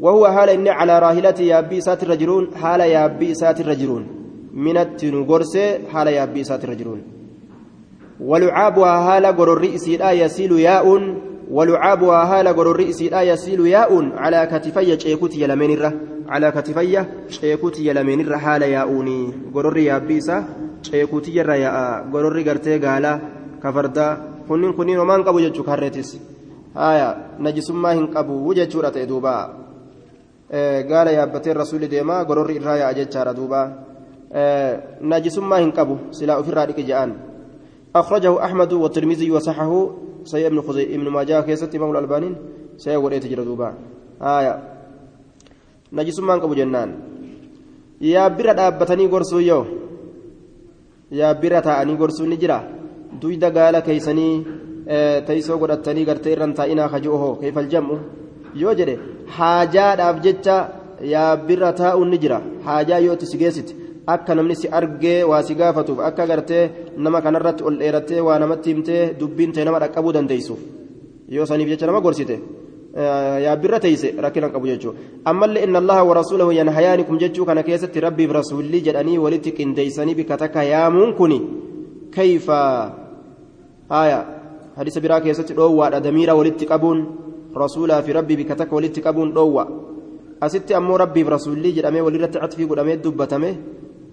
وهو 0.00 0.26
حال 0.26 0.48
إني 0.48 0.70
على 0.70 0.98
راهلتي 0.98 1.46
يابي 1.46 1.80
سات 1.80 2.02
الرجلون 2.02 2.44
حال 2.56 2.80
يابي 2.80 3.34
سات 3.34 3.60
الرجلون 3.60 4.06
من 4.54 4.76
التنغرس 4.76 5.58
حال 5.92 6.06
يابي 6.06 6.44
سات 6.44 6.64
الرجلون 6.64 7.02
ولعابها 8.20 9.10
حال 9.10 9.26
غرر 9.26 9.64
إسيدا 9.74 10.10
يسيل 10.10 10.52
ياء 10.52 10.86
ولعابها 11.50 12.24
حال 12.24 12.48
غرر 12.48 12.80
إسيدا 12.88 13.22
يسيل 13.22 13.66
ياء. 13.66 13.92
على 14.16 14.48
كتفي 14.52 15.00
شيكوت 15.00 15.36
يلمين 15.36 15.70
الره 15.70 15.92
على 16.28 16.50
كتفي 16.50 17.04
شيكوت 17.28 17.80
يلمين 17.80 18.20
الره 18.20 18.36
حال 18.36 18.62
ياؤني 18.62 19.32
غرر 19.54 19.76
يابي 19.76 20.20
سا 20.20 20.44
شيكوت 20.82 21.28
يرى 21.28 21.60
ياء 21.60 22.06
غرر 22.12 22.42
غرتي 22.42 22.78
غالا 22.78 23.20
كفردا. 23.62 24.06
كنين 24.48 24.72
كنين 24.72 24.98
ومان 24.98 25.22
قبو 25.22 25.40
جتشو 25.40 25.62
كارتيس 25.62 26.18
آية 26.76 27.16
نجسما 27.40 27.92
هن 27.92 28.06
قبو 28.06 28.48
وجتشو 28.48 28.80
رتي 28.80 29.06
gaala 30.90 31.10
yaabbatee 31.18 31.54
rasuulli 31.54 31.88
deemaa 31.88 32.24
gororri 32.24 32.56
irraa 32.60 32.76
yaa'a 32.82 32.94
jechaadha 32.94 33.34
duuba 33.34 33.60
najisummaa 35.00 35.60
hin 35.64 35.72
qabu 35.72 35.98
silaa 36.10 36.38
ofirraa 36.42 36.66
dhiqe 36.66 36.86
je'an 36.92 37.12
أخرجه 37.90 38.44
أحمد 38.46 38.72
والترمذي 38.72 39.30
وصححه 39.30 39.90
سيء 40.24 40.46
ابن 40.46 40.60
خزي 40.62 40.94
ابن 40.94 41.06
ماجه 41.10 41.40
كيست 41.42 41.74
إمام 41.74 41.90
الألباني 41.90 42.30
سيء 42.78 43.02
وليت 43.02 43.26
جردوبا 43.26 43.68
آية 44.22 44.54
najisummaan 45.90 46.38
qabu 46.38 46.54
jennaan 46.54 46.90
yaabbira 47.98 48.54
dhaabbatanii 48.54 49.10
gorsuu 49.10 49.42
yoo 49.42 49.66
yaabbira 51.10 51.58
taa'anii 51.66 51.98
gorsuun 51.98 52.30
ni 52.30 52.38
jira 52.38 52.62
duyda 53.20 53.50
gaala 53.50 53.82
keeysanii 53.82 54.34
teeysoo 55.26 55.58
godhatanii 55.58 56.06
gartee 56.06 56.32
irran 56.34 56.54
taa'inaa 56.54 56.86
kaju'oho 56.94 57.42
keefal 57.42 57.66
jam'u 57.66 57.96
yoo 58.62 58.74
jedhe 58.80 58.94
haajaadhaaf 59.36 60.16
jecha 60.26 60.56
yaabbirra 61.12 61.72
taa'uun 61.82 62.10
ni 62.10 62.18
jira 62.24 62.40
haajaa 62.66 63.00
yoo 63.06 63.14
itti 63.16 63.26
si 63.32 63.38
geessite 63.42 63.74
akka 64.06 64.34
namni 64.34 64.56
si 64.60 64.68
argee 64.78 65.22
waa 65.30 65.42
si 65.42 65.54
gaafatuuf 65.60 66.00
akka 66.08 66.26
gartee 66.30 66.64
nama 66.96 67.22
kanarratti 67.24 67.64
ol 67.68 67.76
dheerattee 67.82 68.20
waa 68.28 68.38
namatti 68.38 68.70
himtee 68.72 69.02
dubbiin 69.20 69.52
ta'e 69.52 69.64
nama 69.64 69.78
dhaqqabuu 69.84 70.12
dandeessuuf 70.16 70.60
yoo 71.36 71.46
saniif 71.46 71.68
jecha 71.72 71.86
nama 71.86 72.00
gorsite 72.00 72.36
yaabbirra 73.46 73.80
teeyse 73.80 74.08
rakkina 74.24 74.50
qabu 74.50 74.66
jechuudha 74.66 74.98
ammallee 75.24 75.64
inna 75.66 75.78
allaha 75.82 76.04
wa 76.04 76.14
rasuulahu 76.20 76.52
yanhayaanikum 76.52 77.18
jechuu 77.22 77.46
kana 77.46 77.62
keessatti 77.62 78.00
rabbiif 78.06 78.32
rasuulli 78.40 78.82
jedhanii 78.82 79.18
walitti 79.18 79.52
qindeeysanii 79.58 80.14
bikka 80.20 80.36
takka 80.42 80.64
yaamuun 80.64 81.14
kuni 81.14 81.40
kayfa 82.10 82.58
haya 83.88 84.18
hadisa 84.76 85.00
biraa 85.00 85.20
keessatti 85.20 85.54
dhoowwaadha 85.54 86.00
damiira 86.00 86.34
walitti 86.34 86.66
qabuun 86.66 86.98
rasuulaa 87.54 88.02
fi 88.02 88.12
rabbii 88.12 88.36
bikka 88.36 88.54
takka 88.56 88.74
walitti 88.74 89.00
qabuun 89.00 89.32
dhoowwa 89.34 89.66
asitti 90.40 90.74
ammoo 90.74 90.96
rabbiif 90.98 91.28
rasuulli 91.28 91.72
jedhamee 91.76 92.00
walirratti 92.06 92.38
catfii 92.38 92.66
godhamee 92.66 92.96
dubbatame 92.96 93.50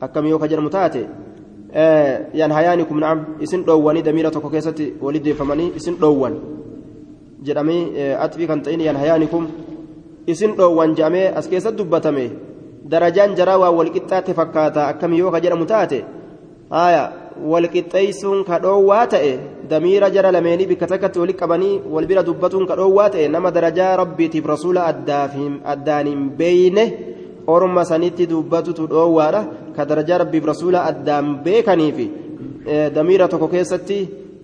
akkam 0.02 0.26
yoo 0.28 0.40
ka 0.40 0.48
jedhamu 0.48 0.70
taate 0.70 1.06
yanhayaanikum 2.34 3.00
na'am 3.00 3.20
isin 3.40 3.64
dhoowwanii 3.64 4.04
damiira 4.04 4.32
tokko 4.32 4.50
keessatti 4.50 4.94
walitti 5.02 5.30
deeffamanii 5.30 5.72
isin 5.76 5.96
dhoowwan 6.02 6.36
jedhamee 7.44 8.16
atfii 8.26 8.48
kan 8.48 8.62
ta'in 8.62 8.82
yanhayaanikum 8.82 9.48
isin 10.28 10.56
dhoowwan 10.58 10.96
jedhamee 10.96 11.28
as 11.36 11.48
keessatti 11.48 11.78
dubbatame 11.78 12.26
darajaan 12.90 13.36
jaraa 13.36 13.58
waa 13.60 13.72
walqixxaate 13.72 14.34
fakkaata 14.34 14.88
akkam 14.88 15.14
yoo 15.14 15.32
ka 15.32 15.40
jedhamu 15.44 15.66
taate 15.66 16.00
haya 16.70 17.04
walqixxeeysuun 17.52 18.44
ka 18.44 18.60
dhoowwaa 18.60 19.06
ta'e 19.08 19.32
damiira 19.70 20.10
jara 20.16 20.32
lameenii 20.32 20.68
bikka 20.72 20.88
takkatti 20.88 21.20
walitti 21.20 21.40
qabanii 21.42 21.82
wal 21.94 22.06
bira 22.06 22.24
dubbatuun 22.24 22.68
ka 22.68 22.76
dhoowwaa 22.76 23.10
ta'e 23.10 23.28
nama 23.28 23.52
darajaa 23.52 23.96
rabbiitiif 24.04 24.46
rasuula 24.46 24.86
addaan 24.92 26.08
hin 26.08 26.30
beeyne 26.38 26.86
orma 27.48 27.86
sanitti 27.86 28.28
dubbatutu 28.28 28.88
dhoowwaadha 28.88 29.42
ka 29.76 29.86
darajaa 29.86 30.18
rabbiif 30.24 30.46
rasuula 30.46 30.86
addaan 30.92 31.36
beekaniifi 31.44 32.08
damiira 32.96 33.28
tokko 33.28 33.48
keessatti 33.48 34.00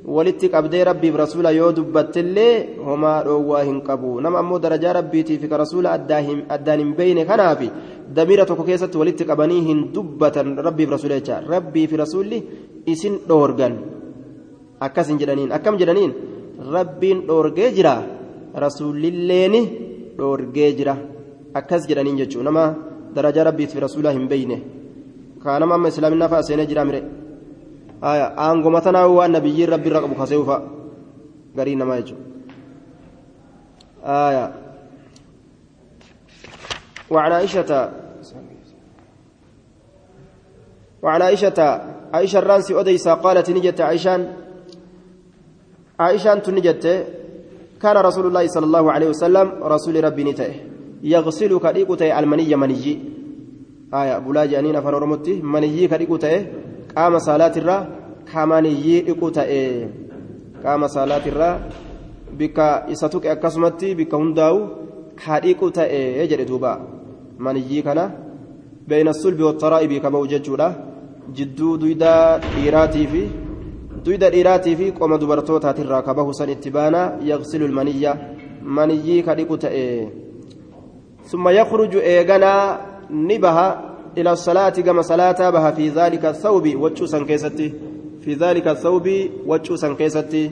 walitti 0.06 0.50
qabdee 0.50 0.84
rabbiif 0.84 1.16
rasuula 1.16 1.52
yoo 1.52 1.72
dubbattillee 1.72 2.76
homaa 2.86 3.24
dhoowwaa 3.24 3.64
hin 3.64 3.80
qabu 3.88 4.20
nama 4.22 4.40
ammoo 4.40 4.60
darajaa 4.60 4.94
rabbiitiif 5.00 5.48
ka 5.50 5.58
rasuula 5.64 5.92
addaan 5.96 6.80
hin 6.80 6.94
beeyne 6.98 7.24
kanaafi 7.26 7.70
damiira 8.16 8.46
tokko 8.46 8.64
keessatti 8.70 8.98
walitti 8.98 9.26
qabanii 9.30 9.62
hin 9.70 9.80
dubbatan 9.96 10.58
rabbiif 10.68 10.90
rasuula 10.96 11.20
jecha 11.20 11.40
rabbiif 11.54 11.92
rasuulli 12.04 12.44
isin 12.86 13.16
dhoorgan 13.30 13.80
akkasin 14.80 15.20
jedhaniin 15.22 15.52
akkam 15.58 15.80
jedhaniin 15.80 16.14
rabbiin 16.76 17.24
dhoorgee 17.28 17.72
jira 17.78 17.96
rasuulilleeni 18.66 19.62
dhoorgee 20.18 20.72
jira 20.78 20.98
akkas 21.54 21.88
jedhaniin 21.90 22.18
jechuun 22.22 22.46
nama 22.50 22.64
darajaa 23.16 23.44
rabbiitiif 23.50 23.80
rasuula 23.88 24.12
hin 24.12 24.28
beeyne 24.28 24.58
kaa 25.44 25.60
nama 25.60 25.76
amma 25.76 25.88
islaaminaa 25.94 26.30
fa'a 26.34 26.44
seenee 26.44 26.68
jira 26.72 26.84
aangoma 28.04 28.82
tanaa 28.82 29.08
waan 29.08 29.32
nabiyyiin 29.32 29.70
rabbi 29.70 29.88
irra 29.90 30.04
qabu 30.04 30.16
kasee 30.16 30.36
ufa 30.36 30.62
garii 31.56 31.76
namaa 31.76 32.02
jechuudha 32.02 32.34
وعن 37.14 37.32
عائشة. 37.32 37.72
وعن 41.04 41.22
عائشة. 41.22 41.60
عائشة 42.14 42.40
الرانسي 42.40 42.80
أديسا 42.80 43.14
قالت 43.14 43.50
نجت 43.50 43.82
عائشان. 43.82 44.22
عائشان 46.00 46.42
تنجت. 46.42 46.86
كان 47.82 47.98
رسول 47.98 48.26
الله 48.28 48.48
صلى 48.48 48.66
الله 48.66 48.92
عليه 48.92 49.08
وسلم 49.10 49.48
رسول 49.64 50.04
ربي 50.04 50.24
نتئه 50.24 50.56
يغسل 51.04 51.60
كريقته 51.60 52.20
المني 52.20 52.56
منيجي 52.56 53.00
آية 53.94 54.18
بولا 54.24 54.60
أنين 54.60 54.82
فرورمتي 54.82 55.42
منيجي 55.44 55.88
كريقته 56.93 56.97
قام 56.97 57.19
صلاة 57.19 57.55
الرا 57.57 57.79
كمنيجي 58.33 59.11
إقوته 59.11 59.51
قام 60.65 60.83
صلاة 60.87 61.25
الرا 61.27 61.51
بك 62.39 62.59
إساتوك 62.93 63.27
أكسمتي 63.27 63.95
بك 63.95 64.15
هنداو 64.15 64.57
كريقته 65.25 65.83
يجري 66.23 66.45
دوبا 66.45 66.73
منيجي 67.39 67.83
كان 67.83 68.11
بين 68.89 69.09
الصلب 69.09 69.41
والترائب 69.43 69.93
كما 70.03 70.19
وجدت 70.19 70.49
jidduu 71.29 71.77
duyda 71.77 72.41
dhiiraatii 72.41 73.07
fi 73.07 73.23
duyda 74.05 74.31
dhiiraatii 74.33 74.77
fi 74.77 74.87
qoma 74.97 75.19
dubartootaatirraa 75.21 76.01
kabahu 76.03 76.33
san 76.33 76.49
itti 76.49 76.71
baana 76.71 77.21
yaqsilu 77.21 77.69
lmaniyya 77.69 78.17
maniyyii 78.63 79.23
ka 79.23 79.35
dhiqu 79.37 79.59
ta'e 79.59 80.09
ثم 81.29 81.49
يخرج 81.49 81.97
إيغانا 81.97 82.53
نبها 83.11 83.92
إلى 84.18 84.32
الصلاة 84.32 84.70
كما 84.70 85.02
صلاة 85.02 85.50
بها 85.50 85.72
في 85.72 85.90
ذلك 85.90 86.26
الثوب 86.26 86.76
وجوسا 86.76 87.24
كيستي 87.24 87.74
في 88.22 88.34
ذلك 88.34 88.68
الثوب 88.68 89.10
وجوسا 89.46 89.94
كيستي 89.94 90.52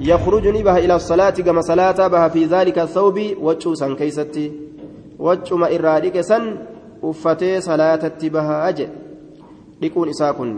يخرج 0.00 0.48
نبها 0.48 0.78
إلى 0.78 0.94
الصلاة 0.96 1.30
كما 1.30 1.60
صلاة 1.60 2.08
بها 2.08 2.28
في 2.28 2.44
ذلك 2.44 2.78
الثوب 2.78 3.20
وجوسا 3.40 3.94
كيستي 3.94 4.52
وجما 5.18 5.74
إرادك 5.74 6.20
سن 6.20 6.56
أفتي 7.04 7.60
صلاة 7.60 8.12
بها 8.22 8.68
أجل 8.68 8.88
dhiquun 9.82 10.08
isaa 10.14 10.32
kun 10.38 10.50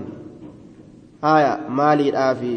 haya 1.24 1.52
maaliidhaafi 1.78 2.56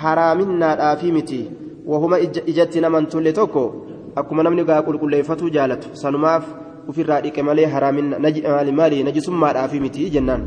haraaminnaadhaafi 0.00 1.12
miti 1.12 1.40
wahuma 1.86 2.18
ijatti 2.20 2.82
naman 2.84 3.06
tulle 3.12 3.32
tokko 3.38 3.62
akkuma 4.20 4.42
namni 4.46 4.64
gaa 4.70 4.82
qulqulleeffatuu 4.88 5.48
jaalatu 5.56 5.94
sanumaaf 6.02 6.44
ufirraa 6.88 7.20
dhiqe 7.20 7.42
malee 7.42 7.68
maali 8.80 9.04
najisummaadhaafi 9.04 9.80
miti 9.80 10.10
jennaan. 10.10 10.42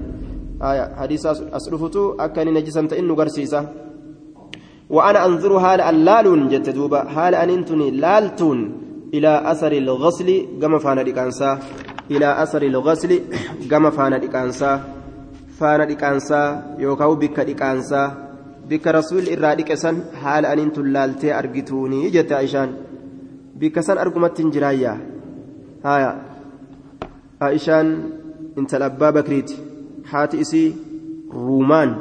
Hadiisa 0.99 1.29
as 1.57 1.65
dhufutu 1.71 2.15
akka 2.17 2.41
inni 2.41 2.57
najisan 2.57 2.87
ta'in 2.87 3.05
nu 3.07 3.15
garsiisa. 3.15 3.61
وأنا 4.91 5.25
أنظر 5.25 5.53
هال 5.57 5.81
اللالون 5.81 6.41
جت 6.51 6.69
دوبا 6.69 7.01
هال 7.15 7.35
أن 7.35 7.49
انتني 7.49 7.91
لالتون 7.91 8.59
إلى 9.13 9.51
أثر 9.51 9.71
الغسل 9.71 10.29
كما 10.61 10.77
فانا 10.79 11.01
ديكانسا 11.01 11.59
إلى 12.11 12.43
أثر 12.43 12.61
الغسل 12.61 13.11
كما 13.71 13.89
فانا 13.89 14.17
ديكانسا 14.17 14.71
فانا 15.59 15.85
ديكانسا 15.85 16.41
يوكاو 16.79 17.15
بك 17.15 17.39
ديكانسا 17.39 18.01
بك 18.69 18.87
رسول 18.87 19.23
إرادك 19.33 19.73
سن 19.73 19.95
حال 20.21 20.45
أن 20.45 20.71
لالتي 20.93 21.39
أرجتوني 21.39 22.09
جت 22.09 22.31
عيشان 22.31 22.69
بك 23.55 23.79
سن 23.79 23.97
أرقمت 23.97 24.41
جرايا 24.41 24.93
هايا 25.85 26.30
الأبا 28.73 29.09
بكريت 29.09 29.51
حاتي 30.05 30.41
إسي 30.41 30.75
رومان 31.33 31.95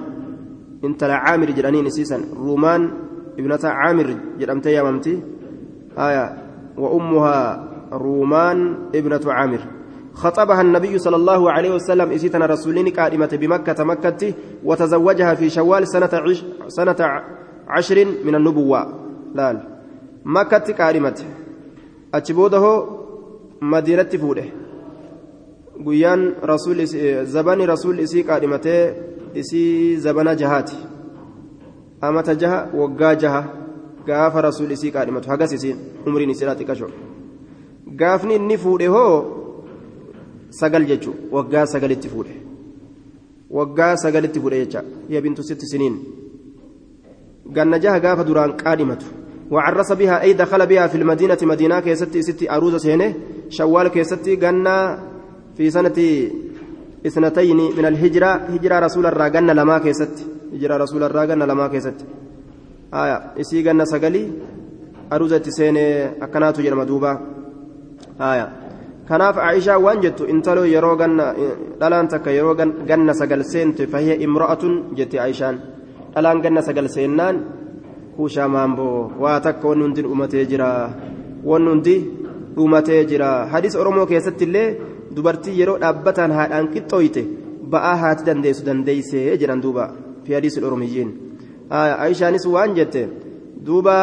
انت 0.84 1.02
عامر 1.02 1.50
جرانين 1.50 1.86
اسيسا 1.86 2.24
رومان 2.36 2.90
ابنة 3.38 3.58
عامر 3.64 4.16
جرمت 4.38 4.66
يا 4.66 4.82
ممتي 4.82 5.22
آية 5.98 6.36
وأمها 6.78 7.68
رومان 7.92 8.76
ابنة 8.94 9.20
عامر 9.26 9.60
خطبها 10.14 10.60
النبي 10.60 10.98
صلى 10.98 11.16
الله 11.16 11.50
عليه 11.52 11.74
وسلم 11.74 12.10
اسيتنا 12.10 12.46
رسولين 12.46 12.88
قادمة 12.88 13.38
بمكة 13.40 13.84
مكة 13.84 14.34
وتزوجها 14.64 15.34
في 15.34 15.50
شوال 15.50 15.88
سنة 15.88 16.10
عش 16.12 16.44
سنة 16.68 16.96
عشر 17.68 18.06
من 18.24 18.34
النبوة 18.34 18.80
لا 19.34 19.62
مكة 20.24 20.84
قادمة 20.84 21.18
أتشبوده 22.14 22.84
مدينة 23.62 24.02
فوده 24.02 24.44
رسول 26.44 26.86
زبان 27.26 27.60
رسول 27.60 28.00
اسي 28.00 28.22
قادمته 28.22 29.10
isii 29.34 29.96
zabana 29.96 30.34
jahaati 30.34 30.76
amata 32.00 32.34
jaha 32.34 32.68
waggaa 32.74 33.14
jaha 33.14 33.44
gaafa 34.06 34.42
rasuul 34.42 34.72
isii 34.72 34.90
qaadhimatu 34.90 35.30
hagas 35.30 35.52
isiin 35.52 35.78
umriin 36.06 36.30
isiidhaa 36.30 36.58
xiqqasho 36.60 36.88
gaafni 38.00 38.34
inni 38.34 38.56
fuudhe 38.58 38.86
hoo 38.94 39.14
sagal 40.60 40.86
jechu 40.90 41.14
waggaa 41.36 41.66
sagalitti 41.66 42.08
fuudhe 42.08 42.34
waggaa 43.58 43.94
sagalitti 43.96 44.40
fuudhe 44.40 44.64
jecha 44.64 44.82
hiya 45.08 45.20
bintu 45.20 45.42
sitti 45.42 45.66
siniin 45.72 45.96
ganna 47.56 47.78
jaha 47.78 48.00
gaafa 48.00 48.24
duraan 48.24 48.56
qaadhimatu 48.64 49.06
وعرس 49.50 49.92
بها 49.92 50.22
أي 50.22 50.32
دخل 50.32 50.66
بها 50.66 50.86
في 50.86 50.94
المدينة 50.94 51.38
مدينة 51.42 51.80
كيستي 51.80 52.22
ستي 52.22 52.50
أروز 52.50 52.76
سينه 52.76 53.14
شوال 53.48 53.88
كيستي 53.88 54.36
جنة 54.36 54.98
في 55.60 55.68
سنة 55.70 55.98
اثنتين 57.06 57.56
من 57.76 57.84
الهجرة 57.92 58.32
هجرة 58.52 58.76
رسول 58.86 59.04
الراجن 59.12 59.46
لما 59.58 59.76
كيست 59.84 60.14
هجرة 60.54 60.76
رسول 60.76 61.02
الراجن 61.02 61.38
لما 61.50 61.68
كيست 61.68 61.98
آية 62.94 63.16
إسي 63.40 63.62
جنة 63.62 63.84
سجلي 63.84 64.22
أروزة 65.12 65.44
سين 65.56 65.76
أكنات 66.24 66.56
جرم 66.64 66.82
دوبا 66.82 67.12
آية 68.20 68.46
kanaaf 69.10 69.36
aishaa 69.42 69.78
waan 69.84 70.00
jettu 70.00 70.24
intaloo 70.32 70.64
yeroo 70.64 70.96
ganna 70.96 71.24
dhalaan 71.80 72.08
takka 72.08 72.30
yeroo 72.30 72.54
ganna 72.90 73.12
sagal 73.20 73.42
seente 73.52 73.82
fahiya 73.92 74.14
imra'atun 74.26 74.74
jette 74.98 75.16
aishaan 75.26 75.56
dhalaan 76.14 76.38
ganna 76.44 76.62
sagal 76.62 76.86
seennaan 76.94 77.36
kuushaa 78.16 78.48
maamboo 78.54 79.10
waa 79.22 79.40
takka 79.46 79.68
wanni 79.70 79.82
hundi 79.86 80.02
dhumatee 80.06 80.44
jira 80.50 80.68
wanni 81.50 81.68
hundi 81.72 81.96
dhumatee 82.56 83.02
jira 83.10 83.28
hadis 83.52 83.74
oromoo 83.82 84.06
keessatti 84.12 84.46
illee 84.48 84.68
dubartii 85.16 85.58
yeroo 85.60 85.78
dhaabbataan 85.82 86.32
haadhaan 86.38 86.68
qixxooyte 86.74 87.22
ba'aa 87.72 87.96
haati 88.02 88.24
dandeessu 88.28 88.64
dandeeysee 88.68 89.36
jedhan 89.40 89.62
duuba 89.64 89.84
fi 90.24 90.34
hadiisi 90.36 90.64
oromiyyiin 90.68 91.10
aishaanis 92.04 92.46
waan 92.54 92.74
jette 92.78 93.02
duuba 93.66 93.96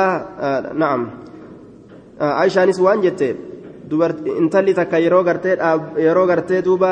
na'am 0.81 1.01
aishaanis 2.19 2.79
waan 2.85 3.01
jette 3.05 3.35
intalli 4.41 4.73
takka 4.79 4.97
yeroo 5.05 5.23
gartee 5.23 5.55
yeroo 6.05 6.25
gartee 6.27 6.61
duuba 6.61 6.91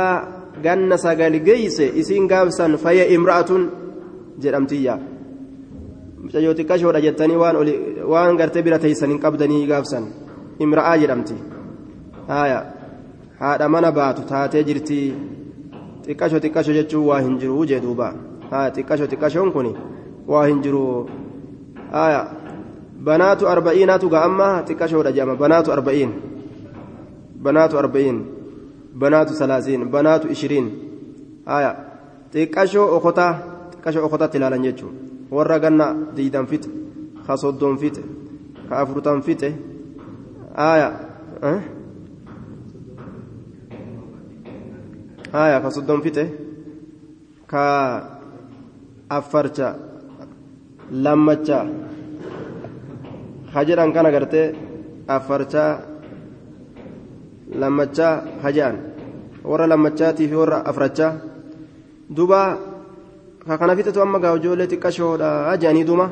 ganna 0.64 0.98
sagal 0.98 1.34
geeyse 1.48 1.86
isiin 2.02 2.28
gaafsan 2.28 2.78
fayya 2.84 3.06
imra'atun 3.16 3.64
jedhamtiyya 4.44 4.96
mucayyoo 6.24 6.54
xiqqashoodha 6.60 7.02
jettanii 7.08 7.38
waan 7.44 7.56
waan 8.14 8.38
gartee 8.38 8.64
bira 8.64 8.80
teeysan 8.80 9.10
hin 9.14 9.20
qabdanii 9.26 9.66
gaafsan 9.68 10.06
imra'aa 10.60 10.96
jedhamti 11.02 11.36
haya 12.28 12.60
haadha 13.40 13.70
mana 13.70 13.92
baatu 13.92 14.22
taatee 14.32 14.64
jirti 14.68 15.00
xiqqasho 16.06 16.40
xiqqasho 16.44 16.72
jechuun 16.78 17.08
waa 17.10 17.20
hin 17.26 17.38
jiru 17.42 17.66
jee 17.70 17.80
duuba 17.86 18.14
xiqqasho 18.76 19.06
xiqqashoon 19.12 19.52
kun 19.56 19.68
waa 20.28 20.46
hin 20.48 20.62
jiru 20.64 20.84
banaatu 23.08 23.48
arba'iinaatu 23.54 24.10
ga'amma 24.10 24.48
xiqqashoodha 24.68 25.12
jedhama 25.16 25.36
banaatu 25.44 25.72
arba'iin 25.72 26.12
banaatu 27.46 27.78
arba'iin 27.84 28.18
banaatu 29.04 29.34
salaasiin 29.34 29.90
banaatu 29.96 30.28
ishiriin 30.36 30.68
xiqqashoo 32.34 32.88
okotaa 32.98 33.34
xiqqashoo 33.74 34.06
okotaatti 34.08 34.38
ilaalan 34.38 34.64
jechuudha 34.68 34.98
warra 35.32 35.60
ganna 35.60 35.88
diidan 36.16 36.48
fixe 36.48 36.70
ka 37.28 37.38
soddon 37.38 37.78
fixe 37.78 38.02
ka 38.70 38.80
afurtan 38.82 39.22
fixe 39.22 39.50
haya 40.56 40.90
haya 45.36 45.58
ka 45.64 45.70
soddon 45.76 46.02
fixe 46.06 46.24
ka 47.52 47.64
affarcha 49.18 49.68
lammacha 51.06 51.60
ka 53.54 53.60
jedhan 53.68 53.92
kana 53.96 54.10
gartee 54.16 54.48
affarchaa 55.16 55.72
lammachaa 57.62 58.14
ka 58.42 58.50
jedhan 58.56 58.76
warra 59.50 59.66
lammachaatii 59.72 60.28
fi 60.32 60.36
warra 60.42 60.58
afrachaa 60.70 61.12
duba 62.18 62.40
ka 63.48 63.58
kana 63.60 63.76
fixatu 63.78 64.02
amma 64.06 64.20
gaa 64.24 64.36
ijoollee 64.40 64.68
xiqqashoodha 64.72 65.30
jedhanii 65.62 65.86
duma 65.90 66.08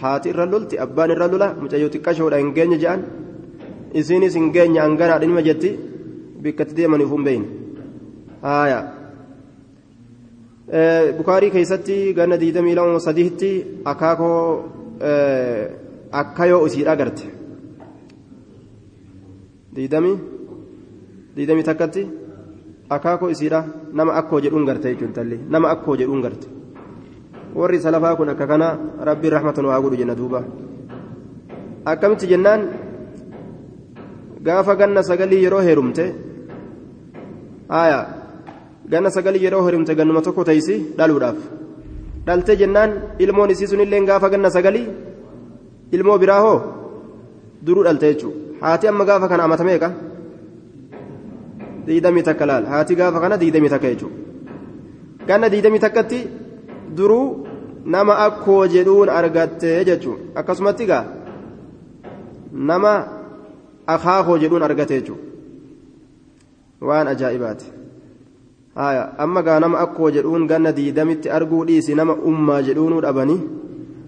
haati 0.00 0.28
irra 0.32 0.44
lolti 0.52 0.78
abbaan 0.84 1.10
irra 1.14 1.26
lola 1.32 1.48
mucayyoo 1.62 1.92
xiqqashoodha 1.94 2.36
hin 2.42 2.50
geenye 2.56 2.78
jedhan 2.82 3.00
isiinis 4.00 4.34
hin 4.38 4.48
geenye 4.56 4.80
hanganaadha 4.84 5.26
nima 5.26 5.42
jetti 5.48 5.70
bikkatti 6.42 6.74
deemaniif 6.78 7.10
hin 7.16 7.24
beeyne 7.28 7.46
bukaarii 11.18 11.50
keessatti 11.50 12.14
ganna 12.14 12.40
diidamii 12.40 12.74
lama 12.74 13.00
sadiitti 13.00 13.50
akaakoo 13.84 14.64
akka 16.12 16.46
yoo 16.46 16.66
isiidha 16.66 16.96
garte. 16.96 17.24
Diidamii? 19.76 20.18
Diidamii 21.36 21.62
takkatti? 21.62 22.08
Akaakoo 22.90 23.30
isiidha 23.30 23.64
nama 23.92 24.12
akkoo 24.14 24.40
jedhuun 24.40 24.64
garte 24.64 24.92
jechuun 24.92 25.12
talli 25.12 25.40
nama 25.48 25.70
akkoo 25.70 25.96
jedhuun 25.96 26.22
garte. 26.22 26.46
Warri 27.54 27.80
salafaa 27.80 28.16
kun 28.16 28.28
akka 28.28 28.46
kana 28.46 28.78
rabbiin 29.00 29.32
rahmatan 29.32 29.66
waa 29.66 29.80
godhu 29.80 29.96
jenna 29.96 30.14
duuba. 30.14 30.42
Akkamitti 31.84 32.26
jennaan? 32.26 32.68
Gaafa 34.42 34.76
ganna 34.76 35.02
sagalii 35.02 35.42
yeroo 35.42 35.60
heerumte 35.60 36.14
aayaa 37.68 38.25
ganna 38.92 39.10
sagalii 39.16 39.42
yeroo 39.46 39.62
heerumte 39.66 39.92
gannuma 39.98 40.22
tokko 40.26 40.42
teessi 40.48 40.76
dhaluudhaaf 40.98 41.38
dhalte 42.26 42.52
jennaan 42.62 42.90
ilmoon 43.24 43.50
isii 43.54 43.68
sunillee 43.72 44.00
gaafa 44.10 44.28
ganna 44.34 44.50
sagalii 44.56 44.86
ilmoo 45.98 46.18
biraa 46.22 46.40
hoo 46.46 46.58
duruu 47.66 47.84
dhalte 47.88 48.06
jechuudha 48.12 48.38
haati 48.66 48.88
amma 48.92 49.04
gaafa 49.10 49.26
kana 49.32 49.42
amata 49.48 49.64
meeqa 49.70 49.88
diidamii 51.86 52.24
takka 52.28 52.44
laal 52.50 52.64
haati 52.72 52.94
gaafa 53.00 53.18
kana 53.24 53.36
diidamii 53.42 53.72
takka 53.74 53.88
jechuudha 53.92 54.16
ganna 55.28 55.48
diidamii 55.54 55.82
takkatti 55.86 56.20
duruu 56.96 57.26
nama 57.94 58.14
akkoo 58.26 58.62
jedhuun 58.74 59.08
argatte 59.18 59.70
jechuudha 59.88 60.22
akkasumatti 60.42 60.84
gaa 60.90 61.04
nama 62.70 62.92
akaakoo 63.94 64.38
jedhuun 64.42 64.62
argate 64.68 64.94
jechuudha 65.00 65.24
waan 66.88 67.08
ajaa'ibaati 67.12 67.66
amma 68.76 69.42
gaa 69.42 69.60
nama 69.60 69.78
akkoo 69.84 70.10
jedhuun 70.10 70.46
ganna 70.46 70.72
diidamitti 70.72 71.30
arguu 71.30 71.64
dhiisi 71.68 71.94
nama 71.94 72.12
ummaa 72.30 72.62
jedhuunuu 72.62 73.00
dhabanii 73.00 73.40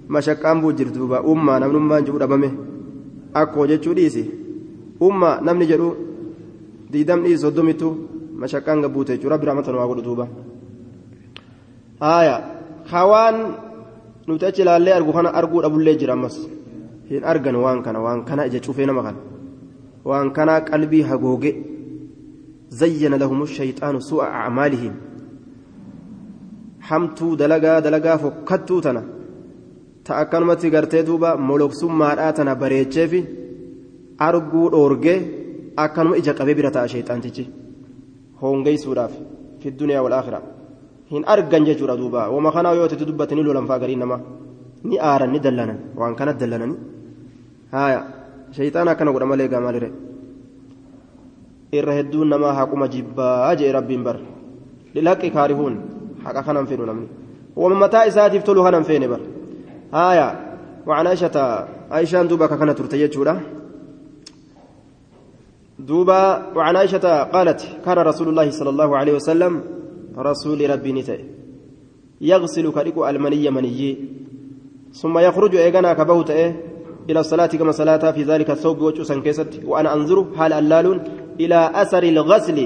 mashaqqaan 0.08 0.60
buu 0.60 0.72
jirtu 0.72 0.98
duuba 0.98 1.22
ummaa 1.32 1.58
namnummaan 1.62 2.04
jedhu 2.04 2.18
dhabame 2.22 2.50
akkoo 3.40 3.66
jechuu 3.70 3.94
dhiisi 3.98 4.24
ummaa 5.08 5.40
namni 5.40 5.66
jedhu 5.70 5.88
diidam 6.92 7.24
dhiisi 7.24 7.42
soddomittu 7.44 7.88
mashaqqaan 8.42 8.82
gabbuute 8.84 9.12
jechuudha 9.16 9.34
rabbi 9.36 9.46
rahmatan 9.50 9.74
waa 9.80 9.88
godhu 9.90 10.02
duuba 10.08 10.28
haya 12.00 12.36
hawaan 12.92 13.36
nuti 14.28 14.46
achi 14.50 14.62
ilaallee 14.62 14.92
argu 14.98 15.12
kana 15.16 15.32
arguu 15.40 15.62
dhabullee 15.64 15.96
jira 16.00 16.12
ammas 16.18 16.36
hin 17.10 17.24
argan 17.24 17.56
waan 17.64 17.82
kana 17.82 17.98
waan 18.04 18.20
kana 18.28 18.46
ija 18.52 18.60
cufee 18.60 18.86
nama 18.86 19.02
kana 19.06 19.18
waan 20.04 20.30
kana 20.36 20.60
qalbii 20.70 21.02
hagooge 21.10 21.52
زين 22.70 23.14
لهم 23.14 23.42
الشيطان 23.42 24.00
سوء 24.00 24.24
أعمالهم 24.24 24.94
حمتو 26.80 27.34
دلقا 27.34 27.78
دلقا 27.86 28.16
فكتو 28.16 28.80
تنا 28.80 29.02
تأكلمت 30.04 30.62
قرتي 30.74 31.02
دوبا 31.02 31.30
ملوك 31.48 31.72
سمارا 31.80 32.30
تنا 32.30 32.52
بريتشيفي 32.60 33.24
أرقو 34.20 34.68
أورجي 34.68 35.16
أكلم 35.78 36.12
إجا 36.14 36.32
قبي 36.38 36.54
برتا 36.54 36.86
شيطان 36.86 37.20
تيجي 37.20 37.44
هونجي 38.40 38.76
سوراف 38.76 39.14
في 39.60 39.68
الدنيا 39.68 40.00
والآخرة 40.00 40.42
hin 41.10 41.24
argan 41.24 41.64
jechuudha 41.64 41.96
duuba 41.96 42.28
wama 42.28 42.52
kanaa 42.52 42.76
yoo 42.78 42.88
ta'e 42.88 43.06
dubbatanii 43.08 43.44
lolan 43.48 43.66
faa 43.70 43.80
gariin 43.82 44.00
namaa 44.04 44.20
ni 44.88 44.96
aaran 45.10 45.30
ni 45.32 45.40
dallanan 45.46 45.78
waan 45.98 46.14
kana 46.18 46.32
dallanani 46.40 46.76
haaya 47.72 48.00
shayxaan 48.56 48.88
akkana 48.92 49.14
godha 49.14 49.30
malee 49.30 49.48
gaamalire 49.52 49.88
irra 51.72 51.92
hedduun 51.98 52.28
namaa 52.28 52.52
haquma 52.58 52.88
jibbaa 52.88 53.54
jee 53.56 53.72
rabbiin 53.72 54.02
bar. 54.04 54.16
Lilhaqqi 54.94 55.30
kaarihuun 55.30 55.74
haqa 56.24 56.42
kanan 56.42 56.66
fedhu 56.66 56.86
namni. 56.86 57.08
Wama 57.56 57.74
mataa 57.84 58.06
isaatiif 58.06 58.44
tolu 58.44 58.62
kanan 58.62 58.84
feene 58.84 59.08
bar. 59.08 59.20
Haaya 59.92 60.48
وعن 60.88 61.06
عائشة 61.06 61.36
عائشة 61.90 62.22
دوبا 62.22 62.46
كان 62.46 62.74
ترتي 62.74 63.08
جودا 63.08 63.40
دوبا 65.78 66.52
وعن 66.56 66.76
عائشة 66.76 67.22
قالت 67.22 67.60
كان 67.84 67.98
رسول 67.98 68.28
الله 68.28 68.50
صلى 68.50 68.70
الله 68.70 68.96
عليه 68.96 69.12
وسلم 69.12 69.52
رسول 70.18 70.70
ربي 70.70 70.92
نتاي 70.92 71.24
يغسل 72.20 72.72
كريكو 72.72 73.08
المني 73.08 73.50
مني 73.50 73.96
ثم 74.92 75.18
يخرج 75.18 75.56
ايغانا 75.56 75.92
كبوت 75.92 76.30
إيه 76.30 76.50
إلى 77.10 77.20
الصلاه 77.20 77.46
كما 77.46 77.72
صلاه 77.72 78.10
في 78.10 78.22
ذلك 78.22 78.50
الثوب 78.50 78.80
وجوسا 78.82 79.20
كيست 79.20 79.60
وأنا 79.64 79.94
انظر 79.94 80.26
حال 80.36 80.52
اللالون 80.52 80.98
إلى 81.40 81.70
أثر 81.74 82.02
الغسل. 82.02 82.58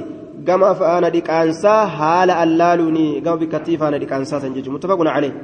كما 0.47 0.73
فأنا 0.75 1.09
ديكانسا 1.09 1.87
حال 1.87 2.31
اللالوني. 2.31 3.20
كما 3.20 3.35
بكتيف 3.35 3.83
أنا 3.83 3.97
ديكانسا 3.97 4.39
سنجي 4.39 4.70
متفق 4.70 5.01
عليه. 5.16 5.35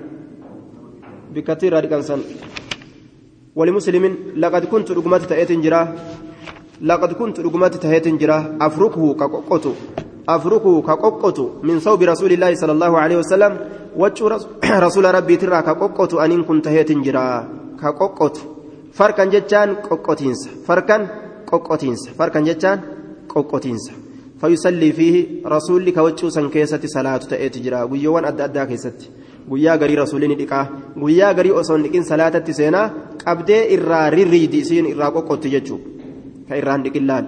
بكثير 1.35 1.81
ديكانسا 1.81 2.19
ولمسلم 3.57 4.05
لقد 4.37 4.65
كنت 4.65 4.91
رقمت 4.91 5.23
تأتي 5.23 5.57
جرا 5.57 5.83
لقد 6.83 7.13
كنت 7.13 7.41
رقمت 7.41 7.75
تأتي 7.75 8.11
جرا 8.11 8.39
أفركه 8.61 9.15
كقوقته 9.15 9.75
أفركه 10.29 10.83
كقوقت 10.83 11.39
من 11.63 11.81
صوب 11.81 12.03
رسول 12.03 12.33
الله 12.33 12.55
صلى 12.55 12.73
الله 12.73 12.99
عليه 12.99 13.17
وسلم. 13.17 13.53
وجه 13.97 14.25
رسول 14.87 15.05
ربي 15.15 15.37
ترى 15.37 15.63
كقوقت 15.63 16.15
أن 16.15 16.43
كنت 16.45 16.69
هيت 16.69 16.93
جرا 16.93 17.49
كقوقت 17.83 18.37
فركا 18.93 19.25
جتان 19.25 19.75
قوقتينس 19.75 20.49
فركا 20.67 20.97
قوقتينس 21.47 22.09
فركا 22.19 22.41
جتان 22.41 22.79
فيصلي 24.41 24.93
فيه 24.93 25.27
رسول 25.47 25.87
لك 25.87 25.97
وجه 25.97 26.29
سنكيسة 26.29 26.81
صلاة 26.87 27.17
تأتي 27.17 27.61
جرا 27.61 27.83
ويوان 27.83 28.25
أدى 28.25 28.45
أدى 28.45 28.67
كيست 28.67 29.11
guyyaa 29.49 29.79
garii 29.79 29.97
rasuulini 29.97 30.37
dhiqaa. 30.37 30.69
Guyyaa 31.01 31.35
garii 31.35 31.51
osoo 31.51 31.77
hin 31.77 31.85
dhiqin 31.85 32.05
salaatatti 32.05 32.55
seenaa 32.55 32.91
qabdee 33.25 33.63
irraa 33.77 34.11
rirriidi 34.11 34.59
isiin 34.65 34.87
irraa 34.93 35.11
qoqqotti 35.17 35.53
jechuudha. 35.55 35.89
Ka 36.49 36.57
irraan 36.61 36.85
dhiqin 36.85 37.07
laal. 37.07 37.27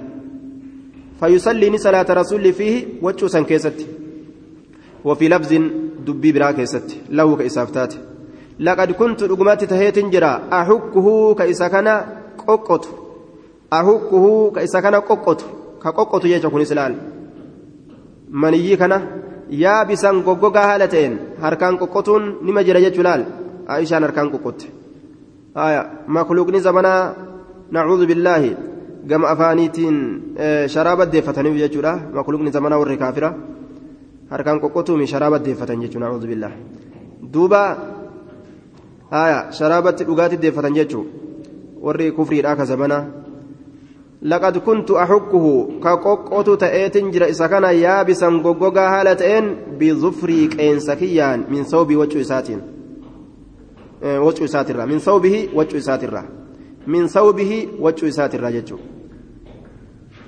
فيصلي 1.21 1.79
صلاة 1.79 2.07
رسول 2.11 2.53
فيه 2.53 2.87
وجوسا 3.03 3.41
كيست 3.43 3.87
وفي 5.05 5.29
لفظ 5.29 5.53
دبي 6.07 6.33
برا 6.33 6.51
كيست 6.51 6.97
له 7.11 7.37
كإسافتات 7.37 7.95
لقد 8.61 8.93
كنت 8.93 9.23
رقمات 9.23 9.65
تهيت 9.65 9.99
جرا 9.99 10.49
أحكه 10.53 11.35
كإساكنا 11.35 11.95
قوقت 12.47 12.89
أحكه 13.73 14.51
كإساكنا 14.51 14.99
قوقت 14.99 15.45
كقوقت 15.83 16.25
يجكون 16.25 16.65
سلال 16.65 16.95
منيي 18.43 18.77
كنا 18.81 18.99
يا 19.51 19.75
بسان 19.89 20.17
قوقوغا 20.27 20.63
هالتين 20.69 21.13
هركان 21.43 21.77
قوقتون 21.81 22.23
نما 22.47 22.63
جرا 22.67 22.81
جلال 22.97 23.21
عائشة 23.69 23.97
هركان 23.99 24.27
قوقت 24.33 24.61
آية 25.57 25.83
مخلوقني 26.09 26.61
زمنا 26.67 26.95
نعوذ 27.75 28.03
بالله 28.11 28.43
gama 29.09 29.29
afaaniitiin 29.29 29.97
sharaaba 30.75 31.07
deeffataniif 31.13 31.57
jechuudha 31.63 31.93
makluuqni 32.17 32.51
zamanaa 32.57 32.79
warri 32.83 32.97
kaafira 33.03 33.31
harkaan 34.31 34.61
qoqqotuumi 34.61 35.07
sharaaba 35.13 35.39
deeffatan 35.47 35.81
jechuudha 35.85 36.11
a'uudhu 36.11 36.29
billah 36.33 36.53
duuba 37.35 37.63
sharaabatti 39.59 40.05
dhugaatti 40.09 40.41
deeffatan 40.43 40.77
jechuun 40.81 41.07
warri 41.87 42.13
kufriidhaa 42.19 42.57
ka 42.61 42.69
zamanaa 42.73 43.03
ka 45.81 45.97
qoqqotu 45.97 46.57
ta'eetin 46.57 47.13
jira 47.13 47.29
isa 47.29 47.49
kana 47.49 47.73
yaabisan 47.73 48.43
goggogaa 48.43 48.91
haala 48.91 49.17
ta'een 49.17 49.57
bizufrii 49.79 50.49
qeensa 50.49 50.97
kiyyaan 50.97 51.47
min 51.49 51.65
sawbii 51.65 51.97
waccuu 51.97 52.21
isaatiin 52.21 52.61
waccuu 54.27 54.45
isaatirraa 54.45 54.87
min 54.87 55.01
sawbihi 55.01 55.49
waccuu 55.55 55.79
isaatirraa 55.79 56.41
من 56.87 57.07
ثوبه 57.07 57.69
وجه 57.81 58.09
إساترا 58.09 58.51
جتشو 58.51 58.77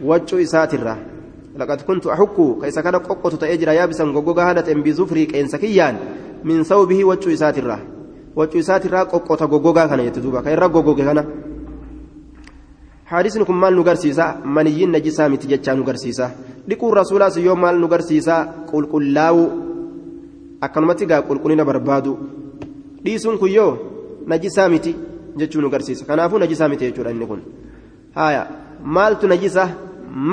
وجه 0.05 0.43
إساترا 0.43 0.97
لقد 1.57 1.81
كنت 1.81 2.07
أحك 2.07 2.37
كيس 2.63 2.79
كان 2.79 2.97
قوقة 2.97 3.37
تأجر 3.37 3.69
يابسا 3.69 4.05
قوقا 4.05 4.51
هالة 4.51 4.75
بزفري 4.75 5.27
كإنسكيان 5.27 5.97
من 6.45 6.63
ثوبه 6.63 7.05
وجه 7.05 7.33
إساترا 7.33 7.79
وجه 8.37 8.59
إساترا 8.59 9.03
قوقة 9.03 9.47
قوقا 9.47 9.87
كان 9.87 10.01
يتدوبا 10.01 10.41
كيرا 10.41 10.67
قوقا 10.67 10.95
كان 10.95 11.25
حارسن 13.13 13.45
كن 13.49 13.57
مال 13.63 13.77
نغرسيسا 13.77 14.27
منيين 14.57 14.91
نجسا 14.95 15.29
متججا 15.33 15.73
نغرسيسا 15.81 16.27
لقوا 16.69 16.91
الرسول 16.93 17.23
سيوم 17.33 17.61
مال 17.61 17.77
نغرسيسا 17.85 18.37
قل 18.73 18.85
قل 18.93 19.05
لاو 19.17 19.39
akkanumatti 20.63 21.07
gaa 21.11 21.23
qulqullina 21.29 21.65
barbaadu 21.69 22.13
dhiisuun 23.05 23.39
kun 23.41 23.51
yoo 23.59 23.73
najisaa 24.31 24.69
miti 24.75 24.93
jechuun 25.39 25.67
agarsiisa 25.69 26.07
kanaafuu 26.11 26.39
najisaa 26.43 26.69
miti 26.73 26.87
jechuudha 26.89 27.15
inni 27.15 27.27
kun 27.31 27.41
haya 28.19 28.43
maaltu 28.97 29.31
najisa 29.33 29.65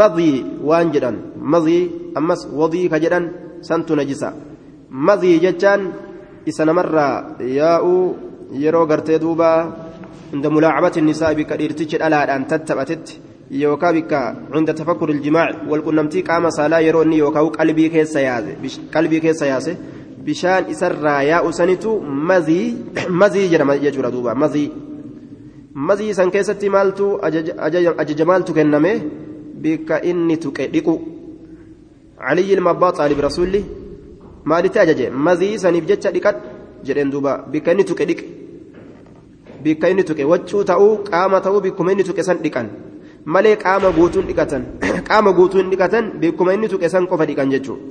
madii 0.02 0.36
waan 0.70 0.92
jedhan 0.96 1.18
madii 1.54 1.82
ammas 2.22 2.46
wadii 2.60 2.86
ka 2.94 3.00
jedhan 3.04 3.26
santu 3.70 3.98
najisa 4.00 4.30
madii 5.08 5.40
jechaan 5.46 5.88
isa 6.52 6.66
namarraa 6.70 7.14
yaa'uu 7.60 8.04
yeroo 8.64 8.86
gartee 8.92 9.20
duuba 9.24 9.50
nisaa 10.34 11.34
bikka 11.34 11.58
dhiirtichi 11.58 11.98
dhalaadhaan 11.98 12.46
tattaphatetti 12.52 13.20
yookaan 13.62 13.94
bikka 13.94 14.36
inda 14.58 14.74
tafakkur 14.74 15.10
iljimaac 15.12 15.56
walqunnamtii 15.72 16.24
qaama 16.30 16.52
saalaa 16.52 16.82
yeroo 16.88 17.04
inni 17.04 17.18
yookaan 17.24 17.52
qalbii 17.58 17.90
keessa 17.96 18.22
yaase 18.22 18.52
qalbii 18.94 19.22
keessa 19.26 19.46
yaase 19.52 19.78
bishaan 20.26 20.70
isarraa 20.74 21.22
yaa'u 21.32 21.54
sanitu 21.60 22.00
mazii 22.32 22.68
mazii 23.22 23.48
jedhama 23.54 23.78
jechuudha 23.86 24.12
duuba 24.16 24.36
mazii 24.36 24.72
mazii 25.74 26.14
san 26.14 26.32
keessatti 26.32 26.70
maaltu 26.76 27.06
ajaja 28.02 28.26
maaltu 28.32 28.54
kenname 28.54 28.92
bikka 29.64 30.02
inni 30.12 30.38
tuqe 30.38 30.68
dhiqu 30.76 31.00
علي 32.20 32.54
المبا 32.54 32.90
طالب 32.90 33.20
رسولي 33.20 33.64
maalitti 34.50 34.80
ajaje 34.80 35.06
mazii 35.10 35.60
saniif 35.64 35.86
jecha 35.90 36.12
dhiqad 36.16 36.36
jedheen 36.88 37.12
duuba 37.14 37.32
bikka 37.52 37.72
inni 37.72 37.84
tuqe 37.90 38.06
dhiqe 38.10 38.26
bikka 39.64 39.90
inni 39.92 40.04
tuqe 40.04 40.24
waccuu 40.32 40.64
ta'uu 40.64 40.92
qaama 41.10 41.42
ta'uu 41.46 41.62
bikkuma 41.66 41.92
inni 41.94 42.04
tuqe 42.04 42.24
san 42.24 42.38
dhiqan 42.44 42.68
malee 43.26 43.56
qaama 43.64 43.92
guutuun 43.98 44.26
dhiqatan 44.30 44.64
qaama 45.10 45.32
guutuun 45.38 45.70
dhiqatan 45.72 46.06
bikkuma 46.22 46.54
inni 46.54 46.68
tuqe 46.74 46.90
san 46.90 47.08
qofa 47.08 47.26
dhiqan 47.30 47.52
jechuudha 47.52 47.84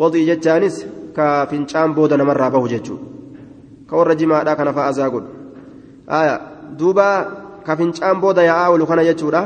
wadii 0.00 0.24
jechaanis 0.30 0.84
ka 1.16 1.46
fincaan 1.50 1.94
booda 1.96 2.16
namarraa 2.20 2.50
bahu 2.50 2.68
jechuudha 2.74 3.04
ka 3.88 3.96
warra 3.96 4.14
jimaadhaa 4.20 4.56
kana 4.56 4.72
fa'aa 4.76 4.90
azaa 4.94 5.10
godhu 5.14 5.30
duuba 6.78 7.06
ka 7.66 7.76
fincaan 7.76 8.20
booda 8.20 8.42
yaa'aa 8.50 8.68
oolu 8.72 8.86
kana 8.90 9.04
jechuudha 9.08 9.42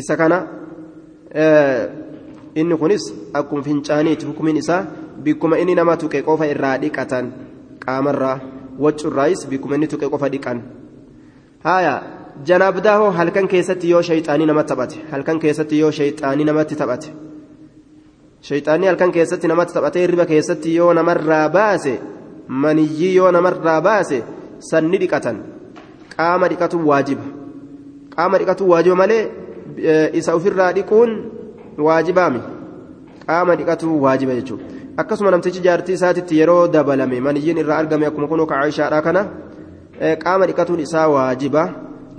isa 0.00 0.16
kana 0.20 0.38
inni 2.60 2.76
kunis 2.82 3.04
akkuma 3.32 3.62
fincaaniiti 3.62 4.26
hukumiin 4.26 4.56
isaa 4.62 4.84
bikkuma 5.24 5.58
inni 5.58 5.74
nama 5.74 5.96
tuqe 5.96 6.22
qofa 6.28 6.46
irraa 6.52 6.76
dhiqatan 6.84 7.32
qaamarraa 7.84 8.38
tuqe 9.92 10.10
qofa 10.10 10.28
dhiqan 10.34 10.58
haaya 11.64 11.94
janaabdaa 12.44 12.96
hoo 12.98 13.10
halkan 13.10 13.48
keessatti 13.48 13.90
yoo 13.90 14.02
shayxaanii 14.08 14.46
namatti 14.50 14.72
taphate 14.72 14.98
halkan 15.12 15.38
keessatti 15.44 15.78
yoo 15.80 15.90
shayxaanii 15.98 16.44
namatti 16.50 16.76
taphate 16.82 17.08
shayxaanii 18.48 18.88
halkan 18.90 19.12
keessatti 19.16 19.48
namatti 19.52 19.74
taphatee 19.78 20.06
riba 20.12 20.26
keessatti 20.32 20.76
yoo 20.76 20.92
namarraa 20.98 21.48
baase 21.56 21.94
maniyyii 22.64 23.14
yoo 23.16 23.30
namarraa 23.38 23.80
baase 23.88 24.22
sanni 24.70 24.98
dhiqatan 25.04 25.40
qaama 26.16 26.48
dhiqatu 26.52 26.82
waajiba 26.90 27.26
qaama 28.16 28.38
dhiqatu 28.42 28.70
waajiba 28.72 28.96
malee 29.02 29.22
isa 30.20 30.36
ofirraa 30.40 30.72
dhiquun 30.78 31.16
waajibaami 31.88 32.40
qaama 33.26 33.56
dhiqatu 33.60 33.96
waajiba 34.04 34.38
jechuudha 34.40 34.75
akkasuma 35.02 35.30
namtichi 35.30 35.60
jaartii 35.66 35.96
isaatitti 35.98 36.38
yeroo 36.40 36.68
dabalame 36.74 37.20
maniyyiin 37.28 37.58
irraa 37.62 37.78
argame 37.84 38.06
akkuma 38.10 38.28
kunoo 38.28 38.46
kacaayishaadhaa 38.52 39.02
kana 39.08 39.22
qaama 40.24 40.46
dhiqatuun 40.50 40.80
isaa 40.84 41.08
waajiba 41.14 41.64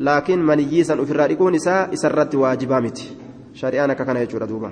laakiin 0.09 0.43
maniyyii 0.49 0.83
san 0.89 0.99
ofirraa 1.05 1.27
dhiquun 1.31 1.55
isaa 1.61 1.79
isarratti 1.97 2.37
waajibaa 2.43 2.81
miti 2.87 3.07
shari'aan 3.61 3.93
akka 3.95 4.05
kana 4.09 4.25
jechuudha 4.25 4.49
duuba 4.51 4.71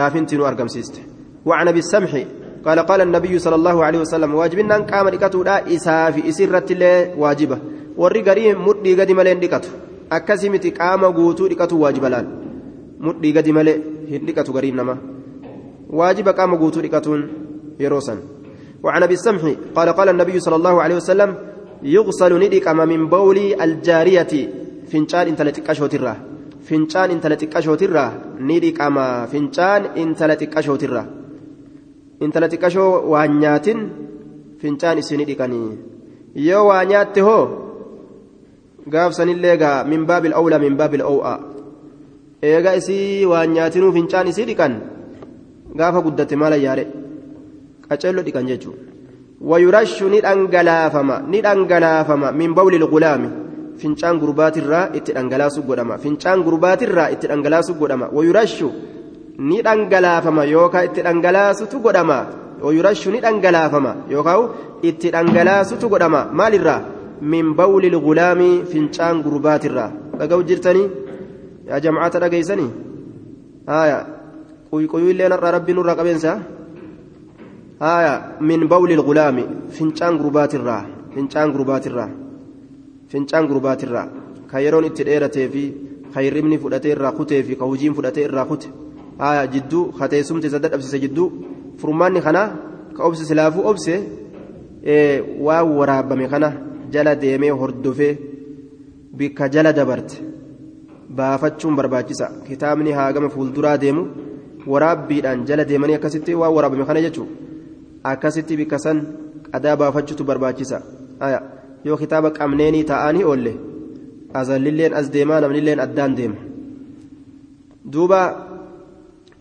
laafinti 0.00 0.36
nu 0.36 0.46
argamsiiste 0.52 1.00
وعن 1.46 1.68
ابي 1.68 1.78
السمح 1.78 2.12
قال 2.64 2.78
قال 2.78 3.00
النبي 3.00 3.38
صلى 3.38 3.54
الله 3.54 3.84
عليه 3.84 3.98
وسلم 3.98 4.34
واجبنا 4.34 4.76
قام 4.76 5.08
دقتودا 5.08 5.74
اسا 5.74 6.10
في 6.10 6.28
اسرت 6.28 6.72
له 6.72 7.18
واجبه 7.18 7.58
وري 7.96 8.20
غري 8.22 8.54
مدي 8.54 8.94
غدي 8.94 9.14
ملين 9.14 9.40
دقتو 9.40 9.70
اكسمتي 10.12 10.70
قام 10.70 11.04
غوتو 11.04 11.46
دقتو 11.52 11.76
واجب 11.84 12.04
لال 12.04 12.26
مدي 13.00 13.30
غدي 13.36 13.52
ملي 13.52 13.74
هندقتو 14.12 14.52
غري 14.52 14.70
نما 14.70 14.96
واجب 15.92 16.28
قام 16.28 16.54
غوتو 16.54 16.80
دقتون 16.80 17.20
يروسن 17.80 18.18
وعن 18.84 19.02
ابي 19.02 19.14
السمح 19.14 19.42
قال 19.76 19.88
قال 19.98 20.08
النبي 20.08 20.36
صلى 20.40 20.56
الله 20.56 20.82
عليه 20.82 20.96
وسلم 20.96 21.30
يغسل 21.82 22.32
ندقم 22.44 22.78
من 22.92 23.00
بول 23.14 23.38
الجاريه 23.64 24.32
فنجان 24.90 25.26
انت 25.32 25.40
لتقشوتره 25.42 26.14
فنجان 26.66 27.08
انت 27.14 27.24
لتقشوتره 27.32 28.06
ندقم 28.48 28.96
فنجان 29.30 29.82
انت 30.02 30.20
لتقشوتره 30.22 31.04
intala 32.24 32.48
xiqqashoo 32.52 32.92
waa 33.12 33.26
nyaatin 33.42 33.78
fincaan 34.62 34.98
isinii 35.02 35.28
dhiqanii 35.30 35.70
yoo 36.48 36.64
waa 36.68 36.82
nyaatte 36.90 37.24
hoo 37.28 37.44
gaafsanillee 38.94 39.56
gaa 39.62 39.78
min 39.92 40.06
baabil 40.10 40.36
awla 40.40 40.62
min 40.64 40.76
baabil 40.80 41.04
ow'a 41.12 41.34
eega 42.50 42.76
isii 42.80 43.26
waa 43.32 43.44
nyaatinuu 43.54 43.92
fincaan 43.96 44.30
isii 44.32 44.46
dhiqan 44.50 44.74
gaafa 45.78 46.00
guddatte 46.04 46.36
maal 46.36 46.52
ayyaare? 46.52 46.84
Qaceello 47.88 48.22
dhiqan 48.22 48.46
jechuun. 48.46 48.76
Wayurashu 49.40 50.08
ni 50.08 50.20
dhangalaafama 50.20 51.22
ni 51.28 51.40
dhangalaafama 51.42 52.32
min 52.32 52.54
bawli 52.54 52.78
lgulaami 52.78 53.28
fincaan 53.80 54.18
gurbaatirraa 54.22 54.90
itti 54.94 55.12
dhangalaasu 55.16 55.62
godhama. 55.68 55.98
Fincaan 55.98 56.42
gurbaatirraa 56.46 57.10
itti 57.14 57.26
dhangalaasu 57.26 57.74
godhama. 57.74 58.06
Wayurashu 58.12 58.68
ni 59.38 59.62
dhangalaafama 59.62 60.44
yookaan 60.44 60.86
itti 60.88 61.02
dhangalaasutu 61.02 61.80
godhama. 61.80 62.18
Wayurashu 62.62 63.10
ni 63.10 63.20
dhangalaafama 63.20 63.96
yookaan 64.10 64.48
itti 64.82 65.10
dhangalaasutu 65.10 65.88
godhama. 65.88 66.30
Maalirraa? 66.32 66.80
Min 67.22 67.54
bawli 67.54 67.90
lgulaami 67.90 68.64
fincaan 68.70 69.22
gurbaatirraa. 69.22 69.90
Dhaga'u 70.18 70.42
jirtanii? 70.48 70.88
Yaa 71.68 71.80
jamcaata 71.80 72.20
dhageessanii 72.20 72.70
haaya 74.72 74.88
quyquyuillee 74.88 75.28
narraa 75.28 75.52
rabbiin 75.52 75.76
nurraa 75.76 75.96
qabeensa? 75.96 76.32
Haaya 77.80 78.36
min 78.40 78.66
bawli 78.68 78.96
lgulaami 78.96 79.44
fincaan 79.70 80.16
gurbaatirraa 80.18 80.82
fincaan 81.14 81.52
gurbaatirraa 81.52 82.08
fincaan 83.08 83.46
gurbaatirraa. 83.48 84.06
Ka 84.50 84.58
yeroon 84.60 84.84
itti 84.84 85.04
dheeratee 85.04 85.48
fi 85.48 85.62
ka 86.14 86.20
hirribni 86.20 86.58
fudhatee 86.58 86.92
irraa 86.92 87.12
kutee 87.12 87.42
fi 87.42 87.56
ka 87.56 87.64
hojiin 87.64 87.94
fudhatee 87.94 88.24
irraa 88.24 88.44
kute. 88.46 88.68
Aya 89.18 89.46
jidduu 89.46 89.92
kateessumti 89.98 90.46
isa 90.46 90.58
dadhabsise 90.58 90.98
jidduu 91.04 91.28
furmaanni 91.78 92.20
kana 92.22 92.42
ka 92.96 93.04
obse 93.04 93.24
silaafuu 93.24 93.66
obse 93.70 93.94
waan 95.46 95.68
waraabame 95.78 96.28
kana 96.28 96.52
jala 96.90 97.14
deemee 97.14 97.50
hordofee 97.50 98.18
bikka 99.18 99.48
jala 99.50 99.72
dabarte. 99.72 100.16
Baafachuun 101.16 101.76
barbaachisa. 101.76 102.26
Kitaabni 102.48 102.90
haagama 102.92 103.28
fuulduraa 103.28 103.76
deemu 103.78 104.31
waraabbiidhaan 104.66 105.44
jala 105.46 105.64
deemanii 105.64 105.94
akkasitti 105.98 106.34
waan 106.34 106.54
waraabame 106.54 106.84
kana 106.84 107.00
jechuun 107.06 107.28
akkasitti 108.12 108.56
bikka 108.56 108.78
san 108.78 109.02
qadaa 109.52 109.76
baafachuutu 109.76 110.24
barbaachisa 110.24 110.82
yoo 111.84 111.96
kitaaba 111.96 112.30
qabneenii 112.38 112.84
taa'anii 112.92 113.24
oolle 113.24 113.52
azallilleen 114.40 114.94
as 114.94 115.10
deemaa 115.12 115.40
namnilleen 115.40 115.80
addaan 115.86 116.16
deema 116.16 116.40
duuba 117.92 118.22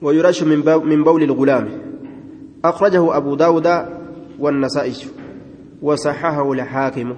ويرش 0.01 0.43
من 0.43 1.03
بول 1.03 1.23
الغلام 1.23 1.65
أخرجه 2.65 3.17
أبو 3.17 3.35
داود 3.35 3.67
والنسائي 4.39 4.93
وصححه 5.81 6.51
الحاكم 6.51 7.15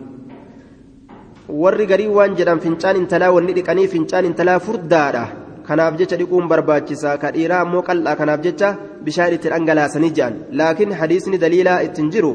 warri 1.50 1.86
garii 1.86 2.08
waan 2.08 2.36
jedhan 2.40 2.60
fincaan 2.60 2.96
intalaa 2.98 3.32
wanni 3.36 3.54
dhiqanii 3.56 3.88
fincaan 3.88 4.26
intalaa 4.26 4.60
furdaadha 4.60 5.24
kanaaf 5.68 5.94
jecha 6.00 6.18
dhiquun 6.22 6.48
barbaachisaa 6.52 7.18
ka 7.22 7.32
dhiiraa 7.36 7.62
ammoo 7.66 7.84
qal'aa 7.90 8.16
kanaaf 8.22 8.42
jecha 8.46 8.70
bishaan 9.06 9.34
ittiin 9.36 9.54
dhangalaasanii 9.54 10.12
jedhan 10.18 10.36
laakiin 10.60 10.92
hadiisni 11.00 11.38
daliilaa 11.44 11.80
ittiin 11.88 12.10
jiru 12.16 12.32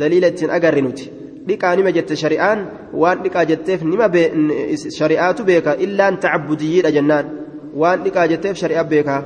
daliila 0.00 0.30
ittiin 0.32 0.54
agarre 0.56 0.82
nuti 0.86 1.10
dhiqaa 1.48 1.74
nima 1.80 1.90
jette 1.96 2.14
shari'aan 2.22 2.58
waan 3.02 3.18
dhiqaa 3.24 3.44
jetteef 3.50 3.80
nima 3.92 4.06
shari'aatu 4.98 5.44
beeka 5.50 5.76
illaan 5.86 6.14
tacabudiyyiidha 6.24 6.90
jennaan 6.96 7.26
waan 7.82 7.98
dhiqaa 8.06 8.26
jetteef 8.32 8.56
shari'a 8.62 8.84
beeka 8.94 9.16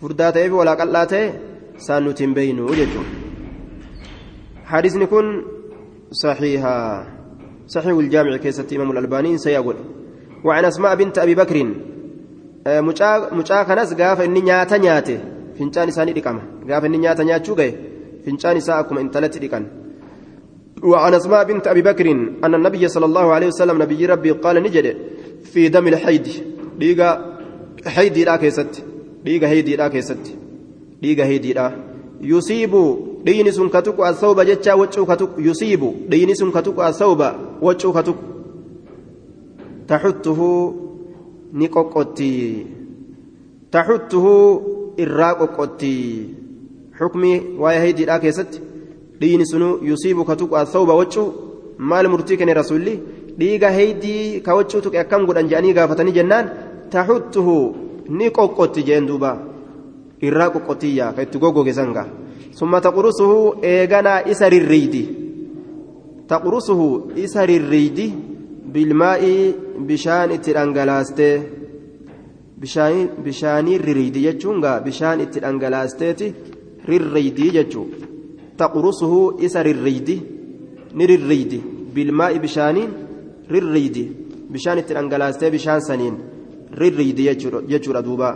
furdaa 0.00 0.32
ta'eef 0.34 0.52
walaa 0.60 0.76
qal'aa 0.82 1.06
ta'e 1.12 1.24
isaan 1.80 2.02
nuti 2.08 2.24
hin 2.24 2.34
beeynu 2.40 2.74
jechuudha 2.80 3.10
hadiisni 4.72 5.06
kun 5.14 5.26
saxiihaa 6.22 7.20
صحيح 7.70 7.96
الجامع 8.04 8.36
كيست 8.36 8.72
إمام 8.72 8.90
الألباني 8.90 9.38
سيقول 9.38 9.76
وعن 10.44 10.64
أسماء 10.64 10.94
بنت 10.94 11.18
أبي 11.18 11.34
بكر 11.34 11.56
mucaa 12.82 13.64
kanas 13.64 13.94
gaafa 13.96 14.24
inni 14.24 14.40
nyaata 14.42 14.78
nyaate 14.78 15.14
fincaan 15.58 15.88
isaanii 15.88 16.12
dhiqama 16.12 16.42
gaafa 16.68 16.86
inni 16.86 16.98
nyaata 16.98 17.24
nyaachuu 17.24 17.54
gahe 17.54 17.72
fincaan 18.24 18.56
isaa 18.56 18.78
akkuma 18.78 19.00
وعن 20.82 21.14
أسماء 21.14 21.44
بنت 21.44 21.66
أبي 21.68 21.82
بكر 21.82 22.10
أن 22.44 22.54
النبي 22.54 22.88
صلى 22.88 23.06
الله 23.06 23.32
عليه 23.32 23.46
وسلم 23.46 23.82
نبي 23.82 24.06
ربي 24.06 24.30
قال 24.30 24.62
نجد 24.62 24.96
في 25.44 25.68
دم 25.68 25.88
الحيد 25.88 26.28
ديغا 26.78 27.10
حيدي 27.86 28.24
لا 28.24 28.36
كيست 28.36 28.84
ديغا 29.24 29.48
هيدي 29.48 29.76
لا 29.76 29.88
كيست 29.88 30.24
ديغا 31.02 31.24
هيدي 31.24 31.52
لا. 31.52 31.72
يصيب 32.20 32.72
دين 33.24 33.50
سن 33.50 33.68
كتك 33.68 34.00
الثوب 34.00 34.40
جتا 34.40 34.74
وجو 34.74 35.06
كتك 35.06 35.30
يصيب 35.38 35.82
دين 36.08 36.34
سن 36.34 36.50
كتك 36.50 36.78
الثوب 36.80 37.20
وجو 37.62 37.92
كتك 37.92 38.14
تحته 39.90 40.40
نقوقتي 41.52 42.66
تحته 43.72 44.26
الراقوقتي 44.98 45.98
حكمي 46.98 47.32
واي 47.58 47.76
هيدي 47.78 48.04
لا 48.04 48.18
كيست 48.18 48.62
دين 49.20 49.44
سنو 49.44 49.78
يصيب 49.82 50.22
كتك 50.22 50.52
الثوب 50.54 50.88
وجو 50.88 51.26
maal 51.80 52.06
murtii 52.12 52.36
kenne 52.36 52.54
rasulli 52.54 52.94
dhiiga 53.40 53.68
heydii 53.72 54.40
ka 54.44 54.54
waccuu 54.56 54.80
tuqe 54.84 54.98
akkam 55.02 55.22
godhan 55.28 55.48
jedhanii 55.50 55.76
gaafatanii 55.78 56.16
jennaan 56.18 56.50
taxuttuhu 56.92 57.54
ni 58.18 58.26
qoqqotti 58.36 58.84
jeen 58.88 59.06
duuba 59.08 59.30
irraa 60.26 60.50
qoqqottiyya 60.54 61.06
ka 61.16 61.24
itti 61.26 61.40
goggoge 61.42 61.72
sanga 61.78 62.04
summa 62.58 62.80
taqurusuhu 62.86 63.38
eeganaa 63.70 64.20
isa 64.32 64.52
rirriidi 64.54 65.02
taqurusuhu 66.32 66.88
isa 67.24 67.46
rirriidi 67.50 68.06
bilmaa'i 68.74 69.34
bishaan 69.88 70.30
itti 70.36 70.54
dhangalaastee 70.56 71.34
bishaanii 73.24 73.78
rirriidi 73.86 74.20
jechuun 74.26 74.60
gaa 74.64 74.80
bishaan 74.86 75.20
itti 75.24 75.42
dhangalaasteeti 75.44 76.34
rirriidii 76.90 77.50
jechuu 77.56 77.86
taqurusuhu 78.60 79.20
isa 79.46 79.62
rirriidi 79.68 80.16
ni 80.96 81.06
rirriidi 81.12 81.60
bilmaa'i 81.94 82.38
bishaaniin 82.46 82.90
rirriidi 83.54 84.04
bishaan 84.52 84.78
itti 84.82 84.94
dhangalaastee 84.98 85.50
bishaan 85.56 85.82
saniin 85.88 86.16
rirriidi 86.80 87.28
jechuudha 87.72 88.04
duuba 88.08 88.30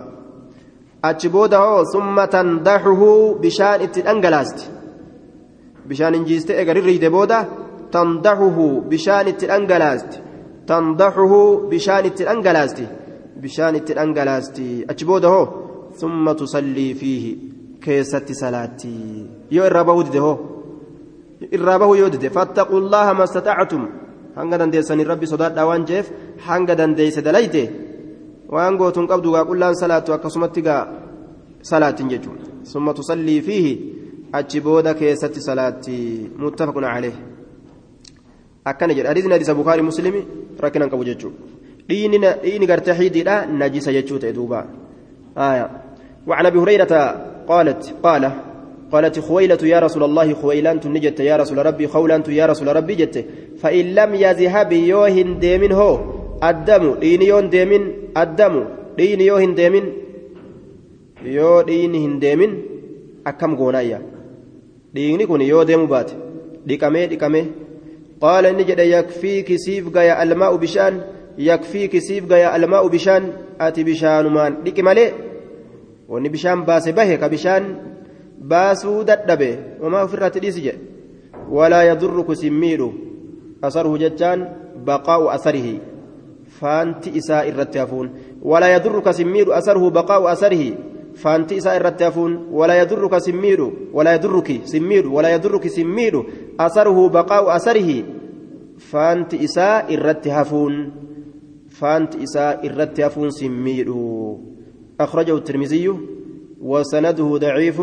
achi 1.09 1.29
booda 1.35 1.59
hoo 1.67 1.85
summa 1.93 2.25
tandaxuhu 2.35 3.11
bishaan 3.45 3.81
itti 3.87 4.07
dhangalaasti 4.07 4.65
bishaan 5.89 6.15
injiiste 6.19 6.53
ega 6.61 6.73
rirriide 6.79 7.09
booda 7.17 7.39
tandaxuhu 7.95 8.67
bishaan 8.91 9.27
itti 9.33 9.51
dhangalaasti 9.53 10.24
dhangalaasti 13.99 14.67
achi 14.91 15.05
booda 15.11 15.29
hoo 15.35 15.47
summa 16.01 16.35
tusallii 16.41 16.93
fiihi 17.01 17.31
keessatti 17.85 18.35
salaatti 18.43 18.93
yoo 19.57 19.67
irraa 19.71 19.85
bahuu 19.89 20.05
dide 20.09 20.21
hoo 20.27 20.37
irraa 21.57 21.79
bahuu 21.83 21.97
yoo 22.03 22.11
dide 22.15 22.31
fattaquu 22.37 22.81
llaha 22.93 23.15
mastatactum 23.21 23.83
hanga 24.37 24.59
dandeessanii 24.61 25.05
rabbi 25.13 25.27
sodaadhaa 25.33 25.67
waan 25.71 25.85
jeef 25.91 26.07
hanga 26.47 26.75
dandeeyse 26.81 27.21
dalayte 27.27 27.63
waan 28.55 28.77
gootuun 28.81 29.09
qabdu 29.13 29.33
gaa 29.35 29.45
qullaan 29.51 29.77
salaattu 29.83 30.13
akkasumatti 30.17 30.63
gaa 30.69 30.83
salaatin 31.71 32.09
jechuun 32.13 32.39
summa 32.73 32.95
tusallii 32.99 33.41
fiihi 33.49 33.73
achi 34.39 34.61
booda 34.67 34.95
keessatti 35.01 35.41
salaatti 35.49 35.97
muttafaqun 36.43 36.87
caleeh 36.93 37.17
akkana 38.65 38.95
jedha. 38.95 39.09
Hadiisni 39.09 39.33
hadiisa 39.33 39.55
bukaarii 39.55 39.83
muslimi 39.83 40.25
rakkinan 40.61 40.91
qabu 40.91 41.05
jechuudha. 41.05 41.37
Dhiini 41.89 42.67
gartee 42.67 42.95
xiidiidha 42.95 43.47
najisa 43.47 43.93
jechuu 43.93 44.19
ta'e 44.19 44.33
duuba. 44.33 44.67
وعن 46.27 46.47
ابي 46.47 46.59
هريره 46.59 46.95
قالت 47.49 47.95
قال 48.03 48.31
قالت 48.93 49.19
خويلة 49.21 49.59
يا 49.63 49.79
رسول 49.79 50.03
الله 50.03 50.35
خويلان 50.35 50.81
تنجت 50.81 51.21
يا 51.21 51.37
رسول 51.37 51.67
ربي 51.67 51.87
خولان 51.87 52.23
يا 52.29 52.47
رسول 52.47 52.77
ربي 52.77 52.95
جت 52.95 53.17
فإن 53.61 53.85
لم 53.95 54.15
يذهب 54.15 54.73
يوهن 54.73 55.39
ديمن 55.39 55.73
هو 55.73 55.93
الدم 56.45 56.95
دين 57.05 57.23
يون 57.23 57.51
ديمن 57.51 57.83
الدم 58.17 58.55
دين 58.97 59.21
يوهن 59.21 59.55
ديمن 59.55 59.85
يو 61.25 61.61
دين 61.63 61.95
هنديمن 61.95 62.51
أكم 63.27 63.55
غونايا 63.55 63.99
دين 64.95 65.21
كون 65.27 65.41
يو 65.41 65.63
ديمو 65.63 65.87
بات 65.87 66.11
ديكامي 66.67 67.07
ديكامي 67.07 67.43
قال 68.25 68.45
نجد 68.57 68.79
يكفيك 68.79 69.49
سيف 69.57 69.85
غيا 69.97 70.23
الماء 70.23 70.57
بشان 70.57 70.95
يكفيك 71.39 71.99
سيف 71.99 72.25
غيا 72.33 72.57
الماء 72.57 72.89
بشان 72.89 73.23
أتي 73.61 73.85
بشان 73.85 74.25
مان 74.27 74.53
ديك 74.65 74.81
مالي 74.81 75.13
وني 76.09 76.29
بشان 76.29 76.65
باس 76.65 76.89
به 76.89 77.15
كبشان 77.21 77.65
wamaa 79.81 80.03
ofirratti 80.05 80.41
dhiisi 80.41 80.61
jedhe 80.61 80.81
walaa 81.51 81.83
yadurruku 81.83 82.37
simmiidhu 82.37 82.95
asaruhu 83.63 83.99
jechaan 83.99 84.47
baqaa'u 84.85 85.29
asarihi 85.37 85.81
faanti 86.61 87.11
isaa 87.21 87.45
irratti 87.51 87.79
hafuun 87.79 88.11
walaa 88.43 88.69
yadurruka 88.69 89.13
simmiidhu 89.13 89.55
asaruhu 89.61 89.91
baqaa'u 89.91 90.29
asarihi 90.29 90.77
isaa 91.57 91.77
irratti 91.77 92.05
hafuun 92.05 92.39
walaa 92.53 92.75
yadurruka 92.75 93.21
simmiidhu 93.21 93.73
walaa 93.93 94.13
yadurruki 94.13 94.61
simmiidhu 94.65 95.15
walaa 95.15 95.31
yadurruki 95.31 95.71
simmiidhu 95.71 96.27
asaruhu 96.59 97.11
baqaa'u 97.11 97.51
asarihi 97.51 98.05
faanti 98.79 99.37
isaa 99.37 99.85
irratti 99.89 100.31
hafuun 100.31 100.93
faanti 101.69 102.19
isaa 102.23 102.59
irratti 102.63 103.03
hafuun 103.03 103.31
simmiidhu 103.31 104.55
أخرجه 105.01 105.37
الترمذي 105.37 105.95
وسنده 106.63 107.37
ضعيف 107.37 107.83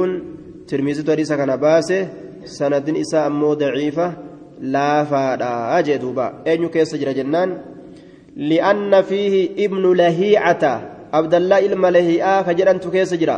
ترمذي 0.68 1.12
حديث 1.12 1.34
كان 1.34 1.56
باسه 1.56 2.08
سند 2.46 2.90
إساء 2.90 3.28
أمو 3.28 3.54
ضعيفة 3.54 4.14
لا 4.62 5.04
فادا 5.04 5.80
أجدوبا 5.80 6.44
أين 6.48 6.68
كيس 6.70 6.96
جنان 6.96 7.58
لأن 8.36 9.02
فيه 9.02 9.66
ابن 9.66 9.94
لهيعة 9.94 10.64
عبد 11.14 11.34
الله 11.34 11.58
إلما 11.66 11.88
لهيعة 11.92 12.44
فجران 12.44 12.78
كيس 12.80 13.14
جرى 13.14 13.38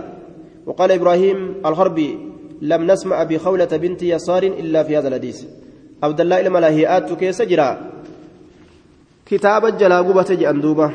وقال 0.65 0.91
إبراهيم 0.91 1.37
الحربي 1.65 2.09
لم 2.61 2.81
نسمع 2.91 3.23
بخولة 3.23 3.71
بنت 3.83 4.03
يسار 4.03 4.43
إلا 4.43 4.83
في 4.83 4.97
هذا 4.97 5.07
الحديث 5.07 5.39
عبد 6.03 6.19
الله 6.21 6.37
إلما 6.41 6.59
لهيعة 6.59 7.15
كيس 7.15 7.41
جرى 7.41 7.69
كتاب 9.25 9.65
الجلاغوبة 9.65 10.29
جندوبة 10.41 10.91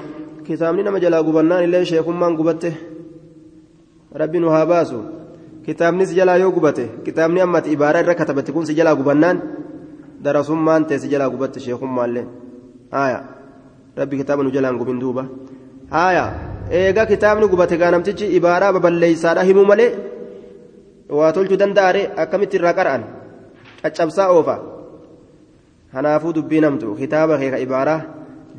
كتابني 0.47 0.83
نما 0.83 0.99
جلاغوبنان 0.99 1.65
إلا 1.65 1.85
شيخ 1.85 2.09
من 2.09 2.37
قبته 2.37 2.75
nu 4.41 4.49
haa 4.49 4.67
baasu 4.67 5.05
kitaabnis 5.65 6.15
jalaa 6.15 6.37
yoo 6.37 6.51
gubate 6.51 6.89
kitaabni 7.05 7.41
ammati 7.41 7.73
ibaaraa 7.73 8.01
irra 8.01 8.15
katabate 8.15 8.53
kun 8.53 8.67
si 8.67 8.75
jalaa 8.75 8.97
gubannaan 8.97 9.43
darasummaan 10.25 10.87
ta'e 10.87 10.99
si 10.99 11.09
jalaa 11.09 11.29
gubatte 11.29 11.61
sheekummaallee 11.61 12.27
haaya 12.91 13.19
rabbi 13.97 14.17
kitaaba 14.17 14.43
nu 14.43 14.51
jalaan 14.51 14.79
gubin 14.79 14.99
duuba 15.01 15.27
haaya 15.91 16.25
eega 16.71 17.07
kitaabni 17.07 17.49
gubate 17.49 17.77
gaa 17.79 17.91
namtichi 17.91 18.27
ibaaraa 18.39 18.73
baballeeysaadha 18.73 19.43
himuu 19.49 19.65
malee 19.65 19.91
waa 21.19 21.33
tolchuu 21.33 21.57
danda'are 21.57 22.03
akkamitti 22.23 22.57
irraa 22.59 22.75
qara'an 22.79 23.03
caccabsaa 23.83 24.29
oofa 24.33 24.57
kanaafuu 25.93 26.33
dubbii 26.37 26.61
namtu 26.61 26.95
kitaaba 27.01 27.39
keeka 27.41 27.59
ibaaraa 27.67 28.01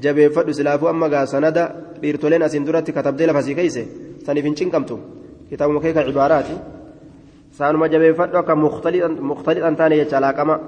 jabeeffadhu 0.01 0.53
silaafuu 0.53 0.89
amma 0.93 1.10
gaa 1.14 1.26
sanada 1.34 1.64
dhiirtoleen 2.01 2.43
asiin 2.47 2.66
duratti 2.66 2.95
katabdee 2.97 3.28
lafasii 3.30 3.55
keeyse 3.60 3.84
saniif 4.26 4.45
hin 4.49 4.57
cinqamtu 4.62 4.99
kitaabuma 5.49 5.82
kee 5.86 5.93
ka 5.93 6.07
cibaaraati 6.10 6.57
saanuma 7.62 7.91
jabeeffadhu 7.93 8.41
akka 8.41 8.55
mukhtalixan 8.55 9.76
taane 9.76 10.01
jecha 10.01 10.18
alaaqama 10.18 10.60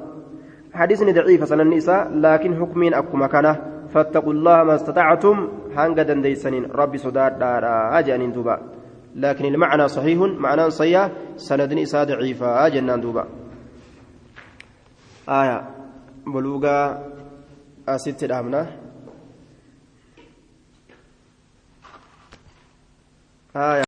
حديثني 0.73 1.11
ضعيف 1.11 1.47
سنن 1.47 1.61
النساء 1.61 2.15
لكن 2.15 2.55
حكمين 2.59 2.93
أكما 2.93 3.27
كان 3.27 3.55
فاتقوا 3.93 4.33
الله 4.33 4.63
ما 4.63 4.75
هانغا 5.75 6.03
دنديسنين 6.03 6.65
ربي 6.71 6.97
صداد 6.97 7.39
دارا 7.39 7.99
أجانين 7.99 8.31
دوبا 8.31 8.55
لكن 9.15 9.45
المعنى 9.45 9.87
صحيح 9.87 10.19
معنى 10.19 10.69
صيا 10.69 11.11
سند 11.35 11.73
نساء 11.73 12.03
ضعيفة 12.03 12.67
جنان 12.67 13.01
دوبا 13.01 13.27
آية 15.29 15.57
بلوغا 16.27 16.77
أسيت 17.87 18.23
الأمنة 18.23 18.61
آية 23.55 23.79